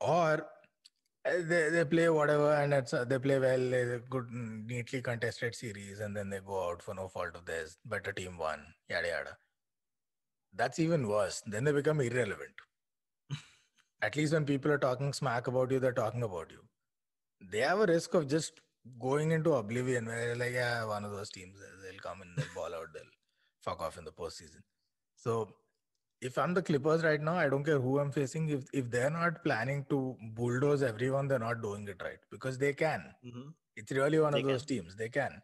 or 0.00 0.46
they, 1.24 1.70
they 1.70 1.84
play 1.84 2.08
whatever 2.08 2.52
and 2.54 2.74
it's, 2.74 2.92
uh, 2.92 3.04
they 3.04 3.18
play 3.18 3.38
well. 3.38 3.74
a 3.74 3.98
good, 4.10 4.26
neatly 4.30 5.00
contested 5.00 5.54
series, 5.54 6.00
and 6.00 6.16
then 6.16 6.28
they 6.28 6.40
go 6.40 6.70
out 6.70 6.82
for 6.82 6.94
no 6.94 7.08
fault 7.08 7.34
of 7.34 7.46
theirs. 7.46 7.78
Better 7.84 8.12
team 8.12 8.36
won. 8.38 8.60
Yada 8.90 9.08
yada. 9.08 9.36
That's 10.54 10.78
even 10.78 11.08
worse. 11.08 11.42
Then 11.46 11.64
they 11.64 11.72
become 11.72 12.00
irrelevant. 12.00 12.54
At 14.02 14.16
least 14.16 14.34
when 14.34 14.44
people 14.44 14.70
are 14.70 14.78
talking 14.78 15.12
smack 15.12 15.46
about 15.46 15.70
you, 15.70 15.80
they're 15.80 15.92
talking 15.92 16.22
about 16.22 16.50
you. 16.50 16.60
They 17.50 17.60
have 17.60 17.80
a 17.80 17.86
risk 17.86 18.14
of 18.14 18.28
just 18.28 18.60
going 19.00 19.30
into 19.32 19.54
oblivion 19.54 20.06
where 20.06 20.36
like, 20.36 20.52
yeah, 20.52 20.84
one 20.84 21.04
of 21.04 21.12
those 21.12 21.30
teams, 21.30 21.56
they'll 21.82 22.00
come 22.00 22.20
in, 22.22 22.28
they'll 22.36 22.54
ball 22.54 22.74
out, 22.74 22.88
they'll 22.92 23.02
fuck 23.62 23.80
off 23.80 23.98
in 23.98 24.04
the 24.04 24.12
postseason. 24.12 24.62
So 25.16 25.48
if 26.28 26.38
I'm 26.38 26.54
the 26.54 26.62
Clippers 26.62 27.04
right 27.04 27.20
now, 27.20 27.36
I 27.36 27.48
don't 27.48 27.64
care 27.64 27.80
who 27.80 27.98
I'm 28.00 28.12
facing. 28.12 28.48
If 28.48 28.64
if 28.72 28.90
they're 28.90 29.10
not 29.10 29.42
planning 29.44 29.84
to 29.90 29.98
bulldoze 30.40 30.82
everyone, 30.82 31.28
they're 31.28 31.44
not 31.48 31.62
doing 31.62 31.86
it 31.94 32.02
right 32.08 32.18
because 32.30 32.58
they 32.58 32.72
can. 32.84 33.04
hmm 33.22 33.48
It's 33.76 33.92
really 33.92 34.18
one 34.20 34.34
They 34.34 34.40
of 34.42 34.46
those 34.48 34.64
teams. 34.72 34.96
They 34.96 35.08
can. 35.18 35.42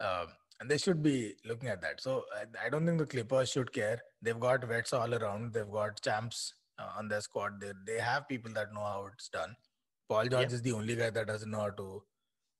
Um, 0.00 0.28
and 0.60 0.70
they 0.70 0.78
should 0.78 1.02
be 1.02 1.16
looking 1.44 1.68
at 1.68 1.80
that. 1.82 2.00
So 2.00 2.24
I, 2.36 2.66
I 2.66 2.68
don't 2.68 2.86
think 2.86 2.98
the 2.98 3.06
Clippers 3.06 3.50
should 3.50 3.72
care. 3.72 4.00
They've 4.22 4.40
got 4.46 4.64
vets 4.72 4.92
all 4.92 5.14
around. 5.14 5.52
They've 5.54 5.70
got 5.70 6.00
champs 6.02 6.54
uh, 6.78 6.90
on 6.96 7.08
their 7.08 7.20
squad. 7.20 7.60
They, 7.60 7.72
they 7.86 7.98
have 8.00 8.28
people 8.28 8.52
that 8.54 8.72
know 8.74 8.86
how 8.92 9.06
it's 9.12 9.28
done. 9.28 9.56
Paul 10.08 10.26
George 10.26 10.50
Yeah. 10.50 10.56
is 10.56 10.62
the 10.62 10.72
only 10.72 10.96
guy 10.96 11.10
that 11.10 11.26
doesn't 11.26 11.50
know 11.50 11.60
how 11.60 11.70
to 11.82 12.02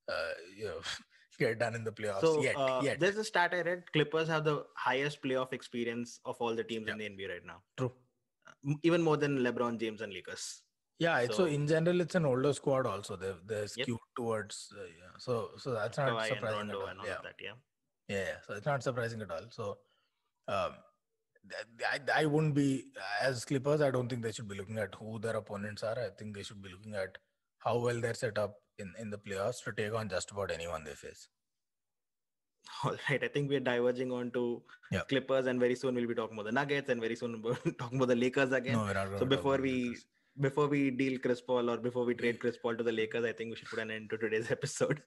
uh, 0.09 0.33
you 0.57 0.65
know, 0.65 0.81
get 1.39 1.59
done 1.59 1.75
in 1.75 1.83
the 1.83 1.91
playoffs 1.91 2.21
So 2.21 2.41
yet. 2.43 2.55
uh, 2.57 2.81
yet. 2.83 2.99
there's 2.99 3.17
a 3.17 3.23
stat 3.23 3.53
I 3.53 3.61
read: 3.61 3.83
Clippers 3.93 4.27
have 4.27 4.43
the 4.43 4.55
highest 4.75 5.21
playoff 5.23 5.53
experience 5.53 6.19
of 6.25 6.37
all 6.39 6.55
the 6.55 6.63
teams 6.63 6.87
Yeah. 6.87 6.93
in 6.93 6.99
the 6.99 7.09
NBA 7.09 7.29
right 7.33 7.45
now, 7.45 7.61
True. 7.77 7.91
Even 8.83 9.01
more 9.01 9.15
than 9.17 9.37
LeBron 9.39 9.79
James 9.79 10.01
and 10.01 10.13
Lakers. 10.13 10.61
Yeah, 10.99 11.25
so, 11.27 11.33
So- 11.33 11.45
in 11.45 11.65
general, 11.67 12.01
it's 12.01 12.15
an 12.15 12.25
older 12.25 12.51
squad. 12.53 12.85
Also, 12.85 13.15
they're 13.15 13.37
they're 13.51 13.67
skewed 13.67 13.99
towards 14.17 14.73
uh, 14.77 14.83
yeah. 14.83 15.13
So 15.17 15.51
so 15.57 15.71
that's 15.71 15.97
not 15.97 16.09
Kawhi 16.09 16.27
surprising 16.27 16.69
at 16.69 16.75
all. 16.75 16.81
all 16.99 17.05
Yeah. 17.11 17.21
that. 17.23 17.35
Yeah. 17.39 17.53
yeah. 18.09 18.35
So 18.47 18.53
it's 18.55 18.65
not 18.65 18.83
surprising 18.83 19.21
at 19.21 19.31
all. 19.31 19.45
So 19.49 19.77
um, 20.49 20.73
th- 21.49 21.91
I 21.93 22.23
I 22.23 22.25
wouldn't 22.25 22.53
be 22.55 22.67
as 23.21 23.45
Clippers. 23.45 23.81
I 23.81 23.91
don't 23.91 24.09
think 24.09 24.23
they 24.23 24.33
should 24.39 24.49
be 24.49 24.55
looking 24.55 24.77
at 24.87 24.95
who 24.95 25.19
their 25.19 25.37
opponents 25.37 25.83
are. 25.83 25.97
I 26.07 26.09
think 26.09 26.35
they 26.35 26.43
should 26.43 26.61
be 26.61 26.69
looking 26.75 26.95
at 26.95 27.17
how 27.59 27.77
well 27.77 28.01
they're 28.01 28.13
set 28.25 28.37
up 28.37 28.55
in 28.79 28.93
in 28.99 29.09
the 29.09 29.17
playoffs 29.17 29.63
to 29.65 29.71
take 29.71 29.93
on 29.93 30.09
just 30.09 30.31
about 30.31 30.51
anyone 30.51 30.83
they 30.83 30.93
face. 30.93 31.27
All 32.83 32.95
right. 33.09 33.23
I 33.23 33.27
think 33.27 33.49
we're 33.49 33.59
diverging 33.59 34.11
on 34.11 34.31
to 34.31 34.61
Yeah. 34.91 35.01
Clippers, 35.09 35.47
and 35.47 35.59
very 35.59 35.75
soon 35.75 35.95
we'll 35.95 36.07
be 36.07 36.15
talking 36.15 36.37
about 36.37 36.45
the 36.45 36.51
Nuggets, 36.51 36.89
and 36.89 37.01
very 37.01 37.15
soon 37.15 37.41
we'll 37.47 37.57
be 37.65 37.71
talking 37.71 37.97
about 37.97 38.09
the 38.09 38.15
Lakers 38.15 38.51
again. 38.51 38.73
No, 38.73 38.83
we're 38.83 38.93
not. 38.93 39.19
so 39.19 39.25
before 39.25 39.57
we 39.57 39.95
before 40.39 40.67
we 40.67 40.89
deal 40.91 41.17
Chris 41.19 41.41
Paul 41.41 41.69
or 41.69 41.77
before 41.77 42.05
we 42.05 42.13
trade 42.13 42.39
Chris 42.39 42.57
Paul 42.57 42.75
to 42.77 42.83
the 42.83 42.91
Lakers, 42.91 43.25
I 43.25 43.33
think 43.33 43.49
we 43.51 43.55
should 43.57 43.67
put 43.69 43.79
an 43.79 43.91
end 43.91 44.09
to 44.11 44.17
today's 44.17 44.51
episode. 44.57 45.01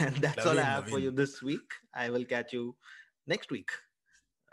And 0.00 0.16
that's 0.16 0.46
all 0.46 0.58
I 0.58 0.62
Naveen, 0.62 0.64
have 0.64 0.88
for 0.88 0.98
you 0.98 1.10
this 1.10 1.42
week. 1.42 1.68
I 1.94 2.08
will 2.10 2.24
catch 2.24 2.52
you 2.52 2.74
next 3.26 3.50
week. 3.50 3.70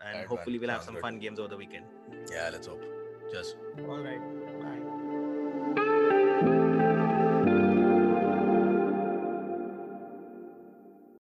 And 0.01 0.09
Alright, 0.15 0.27
hopefully 0.27 0.57
man. 0.57 0.61
we'll 0.61 0.69
have 0.71 0.79
Sounds 0.79 0.85
some 0.87 0.95
good. 0.95 1.01
fun 1.03 1.19
games 1.19 1.39
over 1.39 1.47
the 1.49 1.57
weekend. 1.57 1.85
yeah, 2.29 2.49
let's 2.51 2.67
hope. 2.67 2.83
Just. 3.31 3.55
All 3.87 3.99
right. 3.99 4.19
Bye. 5.75 5.91